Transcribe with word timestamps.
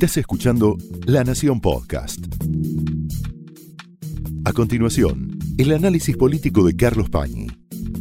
Estás 0.00 0.16
escuchando 0.16 0.78
La 1.04 1.24
Nación 1.24 1.60
Podcast. 1.60 2.24
A 4.46 4.52
continuación, 4.54 5.38
el 5.58 5.72
análisis 5.72 6.16
político 6.16 6.64
de 6.64 6.74
Carlos 6.74 7.10
Pañi 7.10 7.48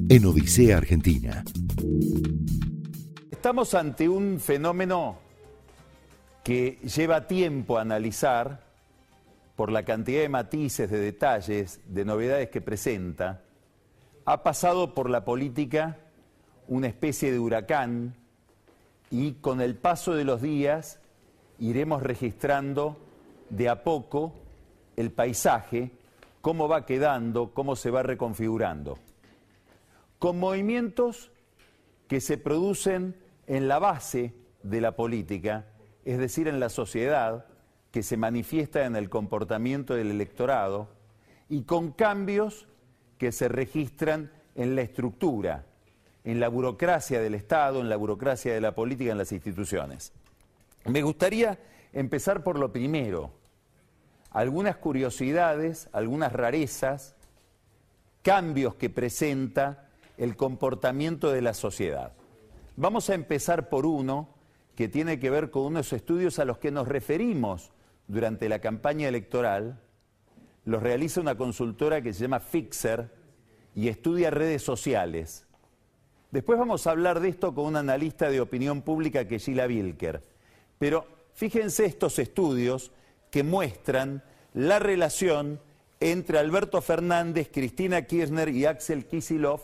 en 0.08 0.26
Odisea 0.26 0.78
Argentina. 0.78 1.44
Estamos 3.30 3.74
ante 3.74 4.08
un 4.08 4.40
fenómeno 4.40 5.18
que 6.42 6.80
lleva 6.84 7.28
tiempo 7.28 7.78
a 7.78 7.82
analizar 7.82 8.64
por 9.58 9.70
la 9.70 9.84
cantidad 9.84 10.22
de 10.22 10.30
matices, 10.30 10.90
de 10.90 11.00
detalles, 11.00 11.82
de 11.86 12.06
novedades 12.06 12.50
que 12.50 12.62
presenta. 12.62 13.42
Ha 14.24 14.42
pasado 14.42 14.94
por 14.94 15.10
la 15.10 15.26
política 15.26 15.98
una 16.70 16.88
especie 16.88 17.30
de 17.30 17.40
huracán 17.40 18.16
y 19.12 19.34
con 19.34 19.60
el 19.60 19.76
paso 19.76 20.14
de 20.14 20.24
los 20.24 20.42
días 20.42 20.99
iremos 21.60 22.02
registrando 22.02 22.98
de 23.50 23.70
a 23.70 23.84
poco 23.84 24.34
el 24.96 25.12
paisaje, 25.12 25.92
cómo 26.42 26.68
va 26.68 26.86
quedando, 26.86 27.54
cómo 27.54 27.76
se 27.76 27.92
va 27.92 28.04
reconfigurando. 28.04 28.98
Con 30.20 30.40
movimientos 30.40 31.32
que 32.08 32.22
se 32.22 32.38
producen 32.38 33.16
en 33.48 33.68
la 33.68 33.80
base 33.80 34.34
de 34.64 34.82
la 34.82 34.96
política, 34.96 35.66
es 36.06 36.18
decir, 36.18 36.48
en 36.48 36.60
la 36.60 36.70
sociedad, 36.70 37.46
que 37.92 38.04
se 38.04 38.18
manifiesta 38.18 38.86
en 38.86 38.96
el 38.96 39.10
comportamiento 39.10 39.96
del 39.96 40.12
electorado, 40.12 40.90
y 41.50 41.64
con 41.64 41.92
cambios 41.92 42.68
que 43.18 43.32
se 43.32 43.48
registran 43.48 44.32
en 44.56 44.76
la 44.76 44.82
estructura, 44.82 45.66
en 46.24 46.40
la 46.40 46.48
burocracia 46.48 47.20
del 47.22 47.36
Estado, 47.36 47.82
en 47.82 47.90
la 47.90 47.96
burocracia 47.96 48.54
de 48.54 48.62
la 48.62 48.76
política, 48.76 49.12
en 49.12 49.18
las 49.18 49.32
instituciones. 49.32 50.14
Me 50.86 51.02
gustaría 51.02 51.60
empezar 51.94 52.44
por 52.44 52.58
lo 52.58 52.72
primero, 52.72 53.32
algunas 54.32 54.78
curiosidades, 54.78 55.90
algunas 55.92 56.34
rarezas, 56.34 57.16
cambios 58.22 58.76
que 58.76 58.90
presenta 58.90 59.90
el 60.18 60.36
comportamiento 60.36 61.32
de 61.32 61.42
la 61.42 61.54
sociedad. 61.54 62.14
Vamos 62.76 63.10
a 63.10 63.16
empezar 63.16 63.70
por 63.70 63.86
uno 63.86 64.30
que 64.76 64.88
tiene 64.88 65.20
que 65.20 65.30
ver 65.30 65.52
con 65.52 65.64
unos 65.64 65.92
estudios 65.94 66.40
a 66.40 66.46
los 66.46 66.58
que 66.58 66.72
nos 66.72 66.88
referimos 66.88 67.72
durante 68.08 68.48
la 68.48 68.60
campaña 68.60 69.08
electoral. 69.08 69.82
Los 70.66 70.82
realiza 70.82 71.22
una 71.22 71.36
consultora 71.36 72.02
que 72.02 72.14
se 72.14 72.22
llama 72.22 72.40
Fixer 72.40 73.12
y 73.76 73.88
estudia 73.88 74.30
redes 74.30 74.62
sociales. 74.62 75.48
Después 76.32 76.60
vamos 76.60 76.86
a 76.86 76.92
hablar 76.92 77.20
de 77.20 77.30
esto 77.30 77.54
con 77.54 77.66
un 77.66 77.76
analista 77.76 78.30
de 78.30 78.40
opinión 78.40 78.82
pública 78.82 79.28
que 79.28 79.36
es 79.36 79.46
Gila 79.46 79.66
Wilker. 79.66 80.22
Pero 80.80 81.06
fíjense 81.34 81.86
estos 81.86 82.18
estudios 82.18 82.92
que 83.30 83.44
muestran 83.44 84.24
la 84.54 84.80
relación 84.80 85.60
entre 86.00 86.40
Alberto 86.40 86.82
Fernández, 86.82 87.50
Cristina 87.54 88.02
Kirchner 88.04 88.50
y 88.50 88.66
Axel 88.66 89.06
Kisilov 89.06 89.62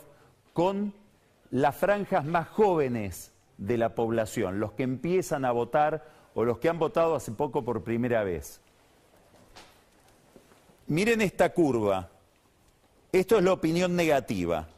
con 0.52 0.94
las 1.50 1.74
franjas 1.74 2.24
más 2.24 2.48
jóvenes 2.48 3.32
de 3.58 3.78
la 3.78 3.94
población, 3.94 4.60
los 4.60 4.72
que 4.72 4.84
empiezan 4.84 5.44
a 5.44 5.50
votar 5.50 6.08
o 6.34 6.44
los 6.44 6.58
que 6.58 6.68
han 6.68 6.78
votado 6.78 7.16
hace 7.16 7.32
poco 7.32 7.64
por 7.64 7.82
primera 7.82 8.22
vez. 8.22 8.60
Miren 10.86 11.20
esta 11.20 11.52
curva. 11.52 12.10
Esto 13.10 13.38
es 13.38 13.44
la 13.44 13.54
opinión 13.54 13.96
negativa 13.96 14.68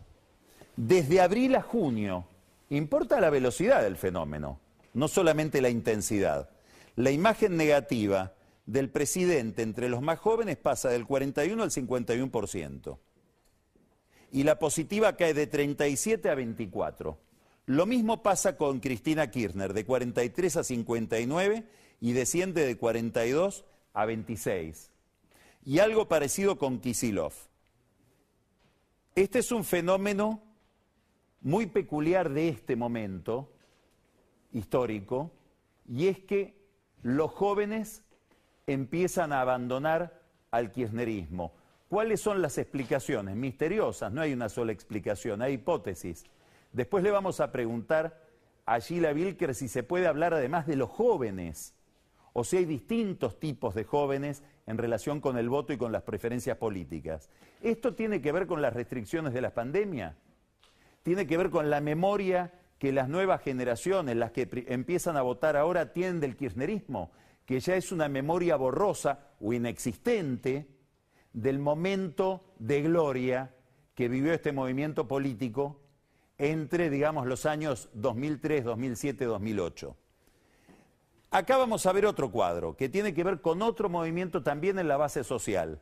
desde 0.79 1.21
abril 1.21 1.57
a 1.57 1.63
junio, 1.63 2.25
importa 2.71 3.21
la 3.21 3.31
velocidad 3.31 3.83
del 3.83 3.97
fenómeno, 3.97 4.61
no 4.99 5.07
solamente 5.07 5.63
la 5.63 5.71
intensidad. 5.71 6.51
La 6.97 7.13
imagen 7.13 7.57
negativa 7.57 8.35
del 8.67 8.91
presidente 8.91 9.63
entre 9.63 9.89
los 9.89 10.03
más 10.03 10.19
jóvenes 10.19 10.57
pasa 10.57 10.89
del 10.89 11.07
41 11.07 11.63
al 11.63 11.71
51%. 11.71 12.99
Y 14.33 14.43
la 14.43 14.59
positiva 14.59 15.17
cae 15.17 15.35
de 15.35 15.47
37 15.47 16.29
a 16.29 16.35
24. 16.35 17.17
Lo 17.67 17.87
mismo 17.87 18.23
pasa 18.25 18.57
con 18.57 18.81
Cristina 18.81 19.31
Kirchner, 19.31 19.73
de 19.73 19.85
43 19.85 20.57
a 20.57 20.65
59 20.65 21.65
y 22.01 22.13
desciende 22.13 22.67
de 22.67 22.77
42 22.77 23.65
a 23.93 24.05
26. 24.05 24.91
Y 25.65 25.79
algo 25.79 26.09
parecido 26.09 26.59
con 26.59 26.81
Kisilov. 26.81 27.35
Este 29.15 29.39
es 29.39 29.53
un 29.53 29.65
fenómeno 29.65 30.43
muy 31.41 31.67
peculiar 31.67 32.31
de 32.31 32.49
este 32.49 32.75
momento 32.75 33.53
histórico, 34.53 35.31
y 35.89 36.09
es 36.09 36.19
que 36.21 36.57
los 37.03 37.31
jóvenes 37.31 38.05
empiezan 38.67 39.33
a 39.33 39.41
abandonar 39.41 40.21
al 40.51 40.73
kirchnerismo. 40.73 41.53
¿Cuáles 41.89 42.21
son 42.21 42.43
las 42.43 42.59
explicaciones? 42.59 43.37
Misteriosas, 43.37 44.13
no 44.13 44.21
hay 44.21 44.33
una 44.33 44.49
sola 44.49 44.73
explicación, 44.73 45.41
hay 45.41 45.55
hipótesis. 45.55 46.25
Después 46.73 47.03
le 47.03 47.11
vamos 47.11 47.41
a 47.41 47.51
preguntar 47.51 48.23
a 48.67 48.81
Gila 48.81 49.13
Wilker 49.13 49.55
si 49.55 49.69
se 49.69 49.83
puede 49.83 50.07
hablar 50.07 50.35
además 50.35 50.67
de 50.67 50.77
los 50.77 50.91
jóvenes, 50.91 51.75
o 52.35 52.45
si 52.45 52.59
hay 52.59 52.67
distintos 52.67 53.41
tipos 53.41 53.75
de 53.75 53.85
jóvenes 53.85 54.43
en 54.67 54.77
relación 54.77 55.21
con 55.21 55.39
el 55.39 55.49
voto 55.49 55.73
y 55.73 55.79
con 55.79 55.93
las 55.93 56.03
preferencias 56.03 56.59
políticas. 56.59 57.31
¿Esto 57.63 57.95
tiene 57.95 58.21
que 58.21 58.33
ver 58.33 58.47
con 58.47 58.61
las 58.61 58.75
restricciones 58.75 59.33
de 59.33 59.41
la 59.41 59.55
pandemia? 59.55 60.15
tiene 61.09 61.27
que 61.27 61.39
ver 61.39 61.49
con 61.49 61.71
la 61.71 61.81
memoria 61.81 62.53
que 62.79 62.93
las 62.93 63.09
nuevas 63.09 63.43
generaciones, 63.43 64.17
las 64.17 64.31
que 64.31 64.49
empiezan 64.69 65.17
a 65.17 65.23
votar 65.23 65.57
ahora, 65.57 65.93
tienen 65.93 66.21
del 66.21 66.37
kirchnerismo, 66.37 67.11
que 67.45 67.61
ya 67.61 67.77
es 67.77 67.93
una 67.93 68.09
memoria 68.09 68.57
borrosa 68.57 69.21
o 69.41 69.53
inexistente 69.53 70.69
del 71.33 71.59
momento 71.59 72.45
de 72.59 72.83
gloria 72.83 73.55
que 73.95 74.09
vivió 74.09 74.33
este 74.33 74.53
movimiento 74.53 75.09
político 75.09 75.81
entre, 76.39 76.89
digamos, 76.89 77.27
los 77.27 77.47
años 77.47 77.89
2003, 77.95 78.65
2007, 78.65 79.25
2008. 79.25 79.97
Acá 81.31 81.57
vamos 81.59 81.85
a 81.85 81.93
ver 81.93 82.07
otro 82.07 82.31
cuadro 82.31 82.77
que 82.77 82.89
tiene 82.89 83.13
que 83.13 83.25
ver 83.25 83.41
con 83.41 83.61
otro 83.61 83.89
movimiento 83.89 84.43
también 84.43 84.79
en 84.79 84.89
la 84.89 84.97
base 84.97 85.25
social. 85.25 85.81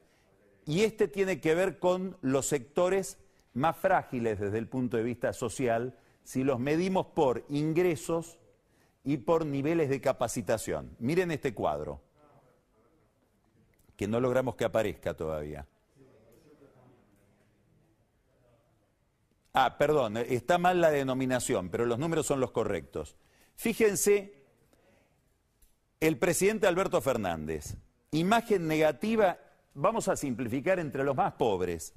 Y 0.65 0.83
este 0.83 1.09
tiene 1.09 1.41
que 1.41 1.55
ver 1.55 1.79
con 1.79 2.17
los 2.21 2.47
sectores 2.47 3.19
más 3.53 3.77
frágiles 3.77 4.41
desde 4.41 4.59
el 4.59 4.67
punto 4.67 4.97
de 4.97 5.03
vista 5.05 5.33
social 5.33 5.97
si 6.27 6.43
los 6.43 6.59
medimos 6.59 7.07
por 7.07 7.45
ingresos 7.49 8.41
y 9.05 9.19
por 9.19 9.47
niveles 9.47 9.89
de 9.89 10.01
capacitación. 10.01 10.97
Miren 10.99 11.31
este 11.31 11.55
cuadro, 11.55 12.03
que 13.97 14.09
no 14.09 14.19
logramos 14.19 14.57
que 14.57 14.65
aparezca 14.65 15.15
todavía. 15.15 15.69
Ah, 19.53 19.79
perdón, 19.79 20.17
está 20.17 20.59
mal 20.59 20.81
la 20.81 20.91
denominación, 20.91 21.71
pero 21.71 21.87
los 21.87 21.97
números 21.97 22.27
son 22.27 22.41
los 22.41 22.51
correctos. 22.51 23.17
Fíjense, 23.55 24.43
el 26.01 26.19
presidente 26.19 26.67
Alberto 26.67 27.01
Fernández, 27.01 27.77
imagen 28.11 28.67
negativa, 28.67 29.39
vamos 29.75 30.09
a 30.09 30.17
simplificar 30.17 30.81
entre 30.81 31.05
los 31.05 31.15
más 31.15 31.35
pobres, 31.35 31.95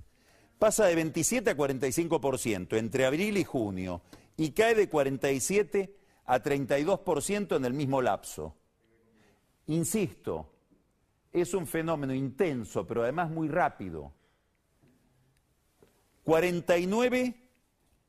pasa 0.59 0.85
de 0.85 0.95
27 0.95 1.49
a 1.49 1.57
45% 1.57 2.77
entre 2.77 3.05
abril 3.05 3.37
y 3.37 3.45
junio 3.45 4.01
y 4.35 4.51
cae 4.51 4.75
de 4.75 4.89
47 4.89 5.95
a 6.25 6.43
32% 6.43 7.55
en 7.55 7.65
el 7.65 7.73
mismo 7.73 8.01
lapso. 8.01 8.55
Insisto, 9.67 10.51
es 11.31 11.53
un 11.53 11.65
fenómeno 11.65 12.13
intenso, 12.13 12.85
pero 12.85 13.03
además 13.03 13.31
muy 13.31 13.47
rápido. 13.47 14.13
49 16.23 17.35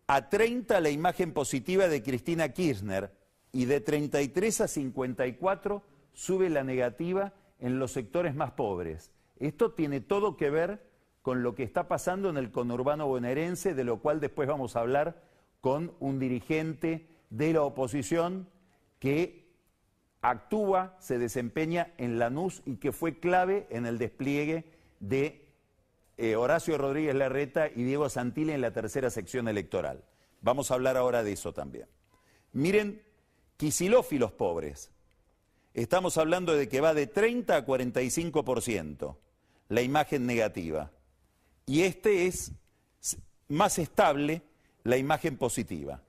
a 0.08 0.28
30 0.28 0.80
la 0.80 0.90
imagen 0.90 1.32
positiva 1.32 1.86
de 1.86 2.02
Cristina 2.02 2.48
Kirchner 2.50 3.14
y 3.52 3.64
de 3.66 3.80
33 3.80 4.60
a 4.62 4.68
54 4.68 5.82
sube 6.12 6.50
la 6.50 6.64
negativa 6.64 7.32
en 7.60 7.78
los 7.78 7.92
sectores 7.92 8.34
más 8.34 8.52
pobres. 8.52 9.12
Esto 9.38 9.72
tiene 9.72 10.00
todo 10.00 10.36
que 10.36 10.50
ver 10.50 10.89
con 11.22 11.42
lo 11.42 11.54
que 11.54 11.62
está 11.62 11.88
pasando 11.88 12.30
en 12.30 12.36
el 12.36 12.50
conurbano 12.50 13.06
bonaerense, 13.06 13.74
de 13.74 13.84
lo 13.84 13.98
cual 13.98 14.20
después 14.20 14.48
vamos 14.48 14.76
a 14.76 14.80
hablar 14.80 15.22
con 15.60 15.92
un 16.00 16.18
dirigente 16.18 17.08
de 17.30 17.52
la 17.52 17.62
oposición 17.62 18.48
que 18.98 19.48
actúa, 20.22 20.96
se 21.00 21.18
desempeña 21.18 21.92
en 21.98 22.18
Lanús 22.18 22.62
y 22.64 22.76
que 22.76 22.92
fue 22.92 23.18
clave 23.18 23.66
en 23.70 23.86
el 23.86 23.98
despliegue 23.98 24.64
de 25.00 25.48
eh, 26.16 26.36
Horacio 26.36 26.76
Rodríguez 26.76 27.14
Larreta 27.14 27.68
y 27.68 27.84
Diego 27.84 28.08
Santilli 28.08 28.52
en 28.52 28.60
la 28.60 28.72
tercera 28.72 29.10
sección 29.10 29.48
electoral. 29.48 30.04
Vamos 30.42 30.70
a 30.70 30.74
hablar 30.74 30.96
ahora 30.96 31.22
de 31.22 31.32
eso 31.32 31.52
también. 31.52 31.86
Miren, 32.52 33.02
Quisilófilos 33.60 34.32
pobres. 34.32 34.90
Estamos 35.74 36.16
hablando 36.16 36.54
de 36.54 36.66
que 36.66 36.80
va 36.80 36.94
de 36.94 37.06
30 37.06 37.54
a 37.54 37.66
45%, 37.66 39.16
la 39.68 39.82
imagen 39.82 40.24
negativa 40.24 40.90
y 41.70 41.84
este 41.84 42.26
es 42.26 42.50
más 43.46 43.78
estable 43.78 44.42
la 44.82 44.96
imagen 44.96 45.36
positiva. 45.36 46.02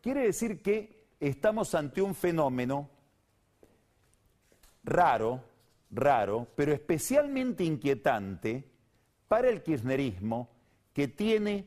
Quiere 0.00 0.22
decir 0.22 0.62
que 0.62 1.08
estamos 1.18 1.74
ante 1.74 2.00
un 2.00 2.14
fenómeno 2.14 2.88
raro, 4.84 5.42
raro, 5.90 6.46
pero 6.54 6.72
especialmente 6.72 7.64
inquietante 7.64 8.70
para 9.26 9.48
el 9.48 9.64
kirchnerismo 9.64 10.48
que 10.92 11.08
tiene 11.08 11.66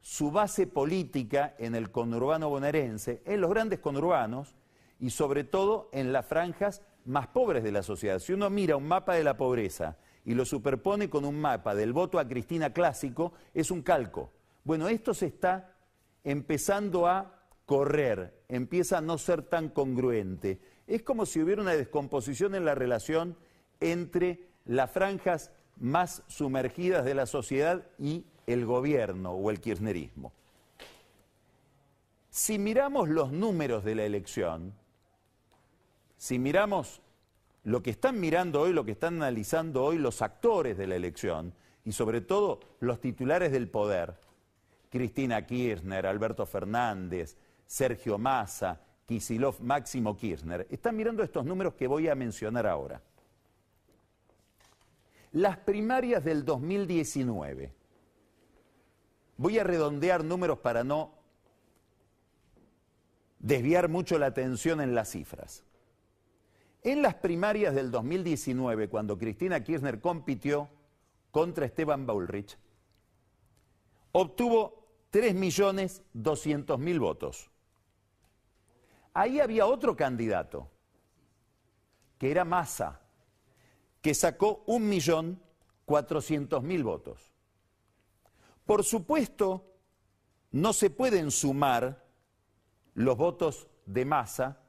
su 0.00 0.30
base 0.30 0.68
política 0.68 1.56
en 1.58 1.74
el 1.74 1.90
conurbano 1.90 2.48
bonaerense, 2.48 3.22
en 3.24 3.40
los 3.40 3.50
grandes 3.50 3.80
conurbanos 3.80 4.54
y 5.00 5.10
sobre 5.10 5.42
todo 5.42 5.88
en 5.92 6.12
las 6.12 6.26
franjas 6.26 6.80
más 7.04 7.26
pobres 7.26 7.64
de 7.64 7.72
la 7.72 7.82
sociedad. 7.82 8.20
Si 8.20 8.32
uno 8.32 8.50
mira 8.50 8.76
un 8.76 8.86
mapa 8.86 9.14
de 9.14 9.24
la 9.24 9.36
pobreza 9.36 9.96
y 10.24 10.34
lo 10.34 10.44
superpone 10.44 11.10
con 11.10 11.24
un 11.24 11.40
mapa 11.40 11.74
del 11.74 11.92
voto 11.92 12.18
a 12.18 12.26
Cristina 12.26 12.72
clásico, 12.72 13.32
es 13.52 13.70
un 13.70 13.82
calco. 13.82 14.30
Bueno, 14.64 14.88
esto 14.88 15.12
se 15.12 15.26
está 15.26 15.74
empezando 16.22 17.06
a 17.06 17.42
correr, 17.66 18.42
empieza 18.48 18.98
a 18.98 19.02
no 19.02 19.18
ser 19.18 19.42
tan 19.42 19.68
congruente. 19.68 20.60
Es 20.86 21.02
como 21.02 21.26
si 21.26 21.40
hubiera 21.40 21.62
una 21.62 21.74
descomposición 21.74 22.54
en 22.54 22.64
la 22.64 22.74
relación 22.74 23.36
entre 23.80 24.48
las 24.64 24.90
franjas 24.90 25.50
más 25.78 26.22
sumergidas 26.28 27.04
de 27.04 27.14
la 27.14 27.26
sociedad 27.26 27.86
y 27.98 28.24
el 28.46 28.64
gobierno 28.64 29.32
o 29.32 29.50
el 29.50 29.60
kirchnerismo. 29.60 30.32
Si 32.30 32.58
miramos 32.58 33.08
los 33.08 33.32
números 33.32 33.84
de 33.84 33.94
la 33.94 34.04
elección, 34.04 34.74
si 36.16 36.38
miramos 36.38 37.00
lo 37.64 37.82
que 37.82 37.90
están 37.90 38.20
mirando 38.20 38.60
hoy, 38.60 38.72
lo 38.72 38.84
que 38.84 38.92
están 38.92 39.14
analizando 39.16 39.84
hoy 39.84 39.98
los 39.98 40.22
actores 40.22 40.76
de 40.76 40.86
la 40.86 40.96
elección 40.96 41.54
y 41.84 41.92
sobre 41.92 42.20
todo 42.20 42.60
los 42.80 43.00
titulares 43.00 43.52
del 43.52 43.68
poder, 43.68 44.14
Cristina 44.90 45.44
Kirchner, 45.44 46.06
Alberto 46.06 46.46
Fernández, 46.46 47.36
Sergio 47.66 48.18
Massa, 48.18 48.80
Kisilov, 49.06 49.60
Máximo 49.60 50.16
Kirchner, 50.16 50.66
están 50.70 50.96
mirando 50.96 51.22
estos 51.22 51.44
números 51.44 51.74
que 51.74 51.86
voy 51.86 52.08
a 52.08 52.14
mencionar 52.14 52.66
ahora. 52.66 53.02
Las 55.32 55.56
primarias 55.56 56.22
del 56.22 56.44
2019. 56.44 57.72
Voy 59.36 59.58
a 59.58 59.64
redondear 59.64 60.22
números 60.22 60.58
para 60.58 60.84
no 60.84 61.12
desviar 63.40 63.88
mucho 63.88 64.18
la 64.18 64.26
atención 64.26 64.80
en 64.80 64.94
las 64.94 65.10
cifras. 65.10 65.64
En 66.84 67.00
las 67.00 67.14
primarias 67.14 67.74
del 67.74 67.90
2019, 67.90 68.90
cuando 68.90 69.16
Cristina 69.16 69.64
Kirchner 69.64 70.02
compitió 70.02 70.68
contra 71.30 71.64
Esteban 71.64 72.06
Bullrich, 72.06 72.58
obtuvo 74.12 74.86
3.200.000 75.10 77.00
votos. 77.00 77.50
Ahí 79.14 79.40
había 79.40 79.64
otro 79.64 79.96
candidato, 79.96 80.70
que 82.18 82.30
era 82.30 82.44
Massa, 82.44 83.00
que 84.02 84.12
sacó 84.12 84.66
1.400.000 84.66 86.84
votos. 86.84 87.32
Por 88.66 88.84
supuesto, 88.84 89.72
no 90.52 90.74
se 90.74 90.90
pueden 90.90 91.30
sumar 91.30 92.04
los 92.92 93.16
votos 93.16 93.68
de 93.86 94.04
Massa 94.04 94.60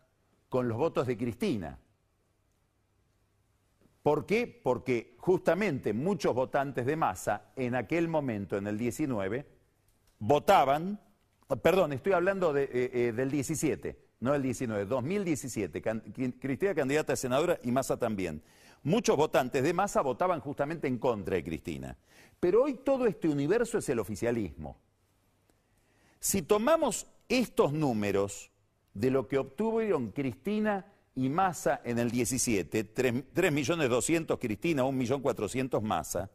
con 0.47 0.69
los 0.69 0.77
votos 0.77 1.07
de 1.07 1.17
Cristina. 1.17 1.77
¿Por 4.05 4.27
qué? 4.27 4.45
Porque 4.45 5.15
justamente 5.17 5.91
muchos 5.91 6.35
votantes 6.35 6.85
de 6.85 6.95
Massa 6.95 7.49
en 7.55 7.73
aquel 7.73 8.07
momento, 8.07 8.55
en 8.55 8.67
el 8.67 8.77
19, 8.77 9.47
votaban, 10.19 11.01
perdón, 11.63 11.91
estoy 11.91 12.13
hablando 12.13 12.55
eh, 12.55 12.69
eh, 12.71 13.13
del 13.15 13.31
17, 13.31 13.97
no 14.19 14.33
del 14.33 14.43
19, 14.43 14.85
2017, 14.85 15.81
Cristina 16.39 16.75
candidata 16.75 17.13
a 17.13 17.15
senadora 17.15 17.59
y 17.63 17.71
Massa 17.71 17.97
también 17.97 18.43
muchos 18.83 19.17
votantes 19.17 19.63
de 19.63 19.73
masa 19.73 20.01
votaban 20.01 20.39
justamente 20.39 20.87
en 20.87 20.99
contra 20.99 21.37
de 21.37 21.43
Cristina. 21.43 21.97
Pero 22.39 22.63
hoy 22.65 22.75
todo 22.75 23.07
este 23.07 23.27
universo 23.27 23.79
es 23.79 23.89
el 23.89 23.97
oficialismo. 23.97 24.77
Si 26.19 26.43
tomamos 26.43 27.07
estos 27.27 27.73
números 27.73 28.51
de 28.93 29.09
lo 29.09 29.27
que 29.27 29.39
obtuvieron 29.39 30.11
Cristina 30.11 30.85
y 31.15 31.29
Massa 31.29 31.81
en 31.83 31.97
el 31.99 32.11
17, 32.11 32.93
3.200.000 32.93 34.39
Cristina, 34.39 34.83
1.400.000 34.83 35.81
Massa, 35.81 36.29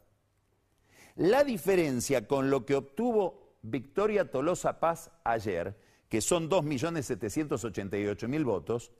la 1.15 1.43
diferencia 1.43 2.27
con 2.27 2.49
lo 2.49 2.65
que 2.65 2.75
obtuvo 2.75 3.57
Victoria 3.61 4.31
Tolosa 4.31 4.79
Paz 4.79 5.11
ayer, 5.23 5.77
que 6.09 6.21
son 6.21 6.49
2.788.000 6.49 8.43
votos, 8.43 8.91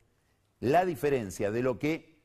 la 0.60 0.86
diferencia 0.86 1.50
de 1.52 1.64
lo 1.64 1.80
que 1.80 2.22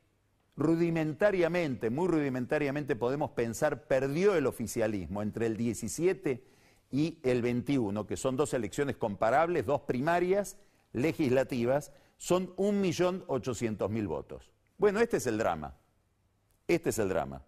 rudimentariamente, 0.56 1.90
muy 1.90 2.08
rudimentariamente 2.08 2.96
podemos 2.96 3.30
pensar, 3.30 3.86
perdió 3.86 4.34
el 4.36 4.46
oficialismo 4.46 5.22
entre 5.22 5.46
el 5.46 5.56
17 5.56 6.44
y 6.90 7.18
el 7.22 7.42
21, 7.42 8.06
que 8.06 8.16
son 8.16 8.36
dos 8.36 8.54
elecciones 8.54 8.96
comparables, 8.96 9.66
dos 9.66 9.82
primarias 9.82 10.56
legislativas, 10.92 11.92
son 12.16 12.54
1.800.000 12.56 14.06
votos. 14.06 14.50
Bueno, 14.78 15.00
este 15.00 15.18
es 15.18 15.26
el 15.26 15.38
drama. 15.38 15.74
Este 16.66 16.90
es 16.90 16.98
el 16.98 17.08
drama. 17.08 17.42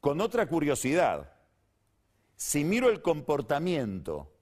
Con 0.00 0.20
otra 0.20 0.46
curiosidad, 0.46 1.32
si 2.36 2.64
miro 2.64 2.88
el 2.90 3.02
comportamiento 3.02 4.32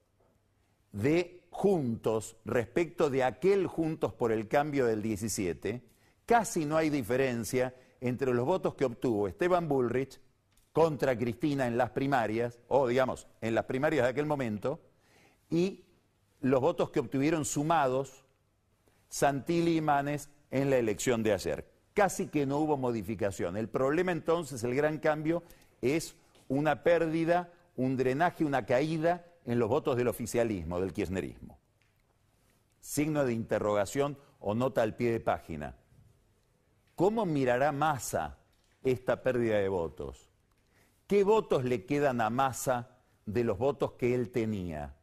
de 0.91 1.41
Juntos 1.51 2.37
respecto 2.45 3.09
de 3.09 3.23
aquel 3.23 3.67
Juntos 3.67 4.13
por 4.13 4.31
el 4.31 4.47
cambio 4.47 4.85
del 4.85 5.01
17, 5.01 5.83
casi 6.25 6.65
no 6.65 6.77
hay 6.77 6.89
diferencia 6.89 7.75
entre 7.99 8.33
los 8.33 8.45
votos 8.45 8.73
que 8.73 8.85
obtuvo 8.85 9.27
Esteban 9.27 9.67
Bullrich 9.67 10.19
contra 10.71 11.17
Cristina 11.17 11.67
en 11.67 11.77
las 11.77 11.91
primarias, 11.91 12.59
o 12.67 12.87
digamos, 12.87 13.27
en 13.41 13.53
las 13.53 13.65
primarias 13.65 14.05
de 14.05 14.09
aquel 14.09 14.25
momento, 14.25 14.79
y 15.49 15.83
los 16.39 16.61
votos 16.61 16.89
que 16.89 17.01
obtuvieron 17.01 17.45
sumados 17.45 18.25
Santilli 19.11 19.77
y 19.77 19.81
Manes 19.81 20.29
en 20.49 20.69
la 20.69 20.77
elección 20.77 21.21
de 21.21 21.33
ayer. 21.33 21.69
Casi 21.93 22.27
que 22.27 22.45
no 22.45 22.59
hubo 22.59 22.77
modificación. 22.77 23.57
El 23.57 23.67
problema 23.67 24.13
entonces, 24.13 24.63
el 24.63 24.73
gran 24.73 24.99
cambio, 24.99 25.43
es 25.81 26.15
una 26.47 26.81
pérdida, 26.81 27.51
un 27.75 27.97
drenaje, 27.97 28.45
una 28.45 28.65
caída 28.65 29.25
en 29.45 29.59
los 29.59 29.67
votos 29.67 29.97
del 29.97 30.07
oficialismo, 30.07 30.79
del 30.79 30.93
kirchnerismo. 30.93 31.59
Signo 32.79 33.25
de 33.25 33.33
interrogación 33.33 34.17
o 34.39 34.55
nota 34.55 34.81
al 34.81 34.95
pie 34.95 35.11
de 35.11 35.19
página. 35.19 35.75
¿Cómo 36.95 37.25
mirará 37.25 37.73
Massa 37.73 38.37
esta 38.81 39.21
pérdida 39.23 39.57
de 39.57 39.67
votos? 39.67 40.31
¿Qué 41.05 41.25
votos 41.25 41.65
le 41.65 41.85
quedan 41.85 42.21
a 42.21 42.29
Massa 42.29 42.97
de 43.25 43.43
los 43.43 43.57
votos 43.57 43.93
que 43.93 44.15
él 44.15 44.31
tenía? 44.31 44.95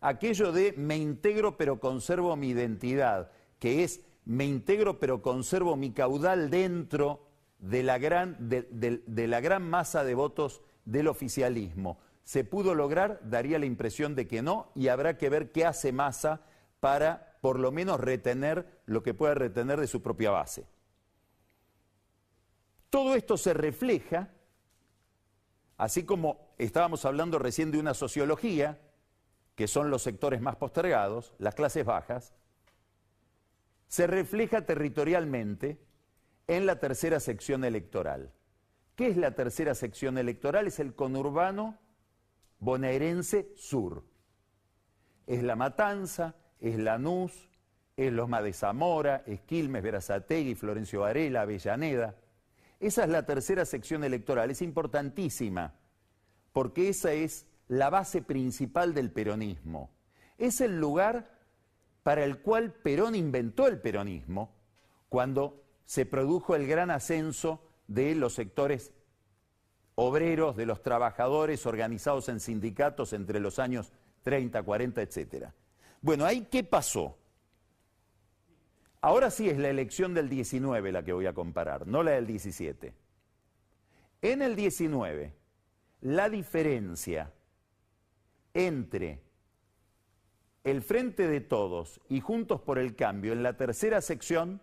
Aquello 0.00 0.52
de 0.52 0.72
me 0.76 0.96
integro 0.96 1.56
pero 1.56 1.80
conservo 1.80 2.36
mi 2.36 2.50
identidad, 2.50 3.30
que 3.60 3.84
es 3.84 4.00
me 4.24 4.44
integro 4.44 4.98
pero 4.98 5.22
conservo 5.22 5.76
mi 5.76 5.92
caudal 5.92 6.50
dentro 6.50 7.28
de 7.60 7.82
la 7.82 7.98
gran, 7.98 8.36
de, 8.48 9.28
la 9.28 9.40
gran 9.40 9.68
masa 9.68 10.02
de 10.02 10.14
votos 10.14 10.62
del 10.84 11.06
oficialismo. 11.06 12.00
¿Se 12.24 12.42
pudo 12.44 12.74
lograr? 12.74 13.20
Daría 13.22 13.58
la 13.58 13.66
impresión 13.66 14.14
de 14.14 14.26
que 14.26 14.42
no 14.42 14.72
y 14.74 14.88
habrá 14.88 15.18
que 15.18 15.28
ver 15.28 15.52
qué 15.52 15.66
hace 15.66 15.92
Massa 15.92 16.40
para 16.80 17.38
por 17.40 17.58
lo 17.58 17.70
menos 17.70 18.00
retener 18.00 18.82
lo 18.86 19.02
que 19.02 19.14
pueda 19.14 19.34
retener 19.34 19.78
de 19.80 19.86
su 19.86 20.02
propia 20.02 20.30
base. 20.30 20.66
Todo 22.88 23.14
esto 23.14 23.36
se 23.36 23.54
refleja, 23.54 24.30
así 25.76 26.04
como 26.04 26.54
estábamos 26.58 27.04
hablando 27.04 27.38
recién 27.38 27.70
de 27.70 27.78
una 27.78 27.94
sociología, 27.94 28.80
que 29.54 29.68
son 29.68 29.90
los 29.90 30.02
sectores 30.02 30.40
más 30.40 30.56
postergados, 30.56 31.34
las 31.38 31.54
clases 31.54 31.84
bajas, 31.84 32.32
se 33.90 34.06
refleja 34.06 34.64
territorialmente 34.66 35.80
en 36.46 36.64
la 36.64 36.78
tercera 36.78 37.18
sección 37.18 37.64
electoral. 37.64 38.32
¿Qué 38.94 39.08
es 39.08 39.16
la 39.16 39.34
tercera 39.34 39.74
sección 39.74 40.16
electoral? 40.16 40.68
Es 40.68 40.78
el 40.78 40.94
conurbano 40.94 41.76
bonaerense 42.60 43.50
sur. 43.56 44.04
Es 45.26 45.42
La 45.42 45.56
Matanza, 45.56 46.36
es 46.60 46.78
Lanús, 46.78 47.48
es 47.96 48.12
Loma 48.12 48.42
de 48.42 48.52
Zamora, 48.52 49.24
es 49.26 49.40
Quilmes, 49.40 49.82
Verazategui, 49.82 50.54
Florencio 50.54 51.00
Varela, 51.00 51.40
Avellaneda. 51.42 52.14
Esa 52.78 53.02
es 53.02 53.10
la 53.10 53.26
tercera 53.26 53.64
sección 53.64 54.04
electoral, 54.04 54.52
es 54.52 54.62
importantísima, 54.62 55.74
porque 56.52 56.90
esa 56.90 57.12
es 57.12 57.44
la 57.66 57.90
base 57.90 58.22
principal 58.22 58.94
del 58.94 59.10
peronismo. 59.10 59.90
Es 60.38 60.60
el 60.60 60.78
lugar 60.78 61.39
para 62.02 62.24
el 62.24 62.40
cual 62.40 62.72
Perón 62.72 63.14
inventó 63.14 63.66
el 63.66 63.80
peronismo 63.80 64.54
cuando 65.08 65.62
se 65.84 66.06
produjo 66.06 66.54
el 66.54 66.66
gran 66.66 66.90
ascenso 66.90 67.62
de 67.88 68.14
los 68.14 68.34
sectores 68.34 68.92
obreros, 69.96 70.56
de 70.56 70.66
los 70.66 70.82
trabajadores 70.82 71.66
organizados 71.66 72.28
en 72.28 72.40
sindicatos 72.40 73.12
entre 73.12 73.40
los 73.40 73.58
años 73.58 73.92
30, 74.22 74.62
40, 74.62 75.02
etc. 75.02 75.48
Bueno, 76.00 76.24
ahí 76.24 76.46
qué 76.50 76.64
pasó? 76.64 77.18
Ahora 79.02 79.30
sí 79.30 79.48
es 79.48 79.58
la 79.58 79.68
elección 79.68 80.14
del 80.14 80.28
19 80.28 80.92
la 80.92 81.02
que 81.02 81.12
voy 81.12 81.26
a 81.26 81.34
comparar, 81.34 81.86
no 81.86 82.02
la 82.02 82.12
del 82.12 82.26
17. 82.26 82.94
En 84.22 84.42
el 84.42 84.56
19, 84.56 85.34
la 86.02 86.28
diferencia 86.28 87.32
entre 88.52 89.22
el 90.64 90.82
Frente 90.82 91.26
de 91.26 91.40
Todos 91.40 92.00
y 92.08 92.20
Juntos 92.20 92.60
por 92.60 92.78
el 92.78 92.94
Cambio 92.94 93.32
en 93.32 93.42
la 93.42 93.56
tercera 93.56 94.00
sección, 94.00 94.60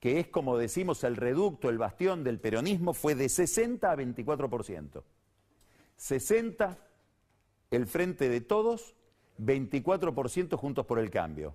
que 0.00 0.20
es 0.20 0.28
como 0.28 0.58
decimos 0.58 1.02
el 1.04 1.16
reducto, 1.16 1.70
el 1.70 1.78
bastión 1.78 2.24
del 2.24 2.38
peronismo, 2.38 2.94
fue 2.94 3.14
de 3.14 3.28
60 3.28 3.90
a 3.90 3.96
24%. 3.96 5.02
60 5.96 6.78
el 7.70 7.86
Frente 7.86 8.28
de 8.28 8.40
Todos, 8.40 8.94
24% 9.38 10.56
Juntos 10.56 10.86
por 10.86 10.98
el 10.98 11.10
Cambio. 11.10 11.54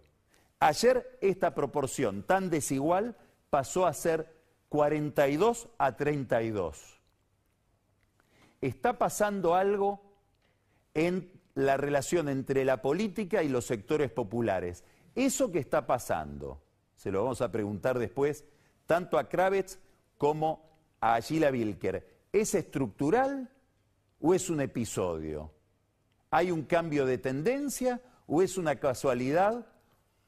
Ayer 0.60 1.18
esta 1.22 1.56
proporción 1.56 2.24
tan 2.24 2.50
desigual 2.50 3.16
pasó 3.50 3.88
a 3.88 3.94
ser 3.94 4.34
42 4.68 5.70
a 5.78 5.96
32. 5.96 7.00
Está 8.62 8.98
pasando 8.98 9.56
algo 9.56 10.02
en 10.94 11.39
la 11.66 11.78
relación 11.78 12.30
entre 12.30 12.66
la 12.66 12.82
política 12.82 13.44
y 13.44 13.50
los 13.50 13.66
sectores 13.66 14.12
populares. 14.12 14.84
Eso 15.16 15.52
que 15.52 15.60
está 15.60 15.86
pasando, 15.86 16.62
se 16.96 17.12
lo 17.12 17.24
vamos 17.24 17.42
a 17.42 17.52
preguntar 17.52 18.00
después, 18.00 18.46
tanto 18.86 19.18
a 19.18 19.28
Kravitz 19.28 19.80
como 20.18 20.70
a 21.02 21.16
Agila 21.16 21.50
Wilker, 21.52 22.08
¿es 22.32 22.56
estructural 22.56 23.50
o 24.20 24.34
es 24.34 24.50
un 24.50 24.62
episodio? 24.62 25.52
¿Hay 26.32 26.52
un 26.52 26.64
cambio 26.64 27.06
de 27.06 27.18
tendencia 27.18 28.02
o 28.28 28.42
es 28.42 28.58
una 28.58 28.76
casualidad 28.76 29.66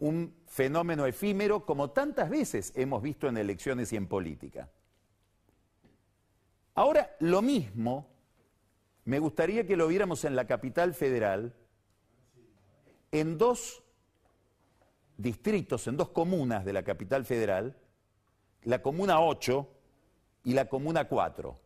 un 0.01 0.33
fenómeno 0.47 1.05
efímero 1.05 1.63
como 1.63 1.91
tantas 1.91 2.29
veces 2.29 2.73
hemos 2.75 3.03
visto 3.03 3.27
en 3.27 3.37
elecciones 3.37 3.93
y 3.93 3.97
en 3.97 4.07
política. 4.07 4.67
Ahora, 6.73 7.15
lo 7.19 7.43
mismo, 7.43 8.07
me 9.05 9.19
gustaría 9.19 9.65
que 9.65 9.75
lo 9.75 9.87
viéramos 9.87 10.25
en 10.25 10.35
la 10.35 10.45
capital 10.45 10.93
federal, 10.93 11.53
en 13.11 13.37
dos 13.37 13.83
distritos, 15.17 15.87
en 15.87 15.97
dos 15.97 16.09
comunas 16.09 16.65
de 16.65 16.73
la 16.73 16.83
capital 16.83 17.25
federal, 17.25 17.77
la 18.63 18.81
comuna 18.81 19.21
8 19.21 19.67
y 20.45 20.53
la 20.53 20.69
comuna 20.69 21.07
4. 21.07 21.59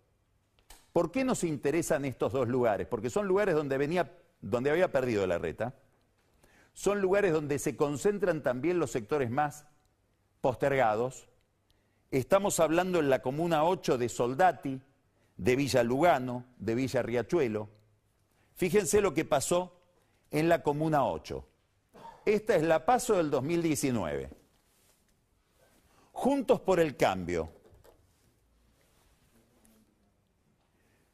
¿Por 0.93 1.11
qué 1.11 1.23
nos 1.23 1.43
interesan 1.43 2.05
estos 2.05 2.31
dos 2.31 2.47
lugares? 2.47 2.87
Porque 2.87 3.09
son 3.09 3.27
lugares 3.27 3.53
donde, 3.53 3.77
venía, 3.77 4.17
donde 4.41 4.71
había 4.71 4.91
perdido 4.91 5.27
la 5.27 5.37
reta 5.37 5.75
son 6.75 7.01
lugares 7.01 7.31
donde 7.31 7.57
se 7.57 7.75
concentran 7.77 8.43
también 8.43 8.79
los 8.79 8.91
sectores 8.91 9.31
más 9.31 9.65
postergados. 10.41 11.29
Estamos 12.11 12.59
hablando 12.59 12.99
en 12.99 13.09
la 13.09 13.21
Comuna 13.21 13.63
8 13.63 13.97
de 13.97 14.09
Soldati, 14.09 14.81
de 15.37 15.55
Villa 15.55 15.83
Lugano, 15.83 16.45
de 16.57 16.75
Villa 16.75 17.01
Riachuelo. 17.01 17.69
Fíjense 18.55 19.01
lo 19.01 19.13
que 19.13 19.25
pasó 19.25 19.75
en 20.31 20.49
la 20.49 20.63
Comuna 20.63 21.05
8. 21.05 21.45
Esta 22.25 22.55
es 22.55 22.63
la 22.63 22.85
paso 22.85 23.15
del 23.15 23.29
2019. 23.29 24.29
Juntos 26.13 26.61
por 26.61 26.79
el 26.79 26.95
cambio. 26.95 27.49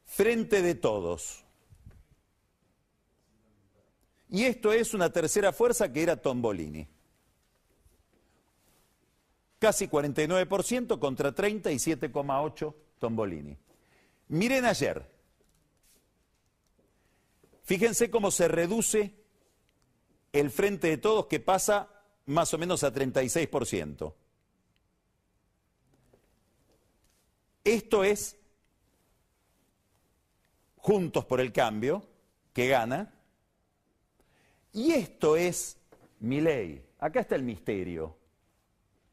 Frente 0.04 0.62
de 0.62 0.74
todos. 0.74 1.44
Y 4.28 4.44
esto 4.44 4.72
es 4.72 4.94
una 4.94 5.10
tercera 5.10 5.52
fuerza 5.52 5.92
que 5.92 6.02
era 6.02 6.16
Tombolini. 6.16 6.88
Casi 9.58 9.88
49% 9.88 10.98
contra 10.98 11.34
37,8% 11.34 12.74
Tombolini. 12.98 13.58
Miren 14.32 14.64
ayer. 14.64 15.04
Fíjense 17.64 18.10
cómo 18.10 18.30
se 18.30 18.48
reduce 18.48 19.14
el 20.32 20.50
frente 20.50 20.88
de 20.88 20.96
todos 20.96 21.26
que 21.26 21.38
pasa 21.38 21.90
más 22.24 22.54
o 22.54 22.56
menos 22.56 22.82
a 22.82 22.94
36%. 22.94 24.14
Esto 27.62 28.04
es 28.04 28.38
Juntos 30.76 31.26
por 31.26 31.38
el 31.38 31.52
Cambio, 31.52 32.02
que 32.54 32.68
gana, 32.68 33.12
y 34.72 34.92
esto 34.92 35.36
es 35.36 35.76
mi 36.20 36.40
ley. 36.40 36.82
Acá 36.98 37.20
está 37.20 37.34
el 37.34 37.42
misterio. 37.42 38.16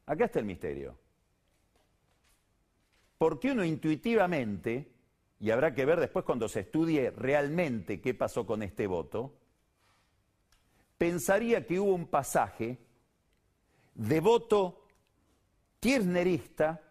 Acá 0.05 0.25
está 0.25 0.39
el 0.39 0.45
misterio. 0.45 0.97
Porque 3.17 3.51
uno 3.51 3.65
intuitivamente, 3.65 4.98
y 5.39 5.51
habrá 5.51 5.73
que 5.73 5.85
ver 5.85 5.99
después 5.99 6.25
cuando 6.25 6.49
se 6.49 6.61
estudie 6.61 7.11
realmente 7.11 8.01
qué 8.01 8.13
pasó 8.13 8.45
con 8.45 8.61
este 8.61 8.87
voto, 8.87 9.33
pensaría 10.97 11.65
que 11.65 11.79
hubo 11.79 11.93
un 11.93 12.07
pasaje 12.07 12.77
de 13.95 14.19
voto 14.19 14.85
kirchnerista 15.79 16.81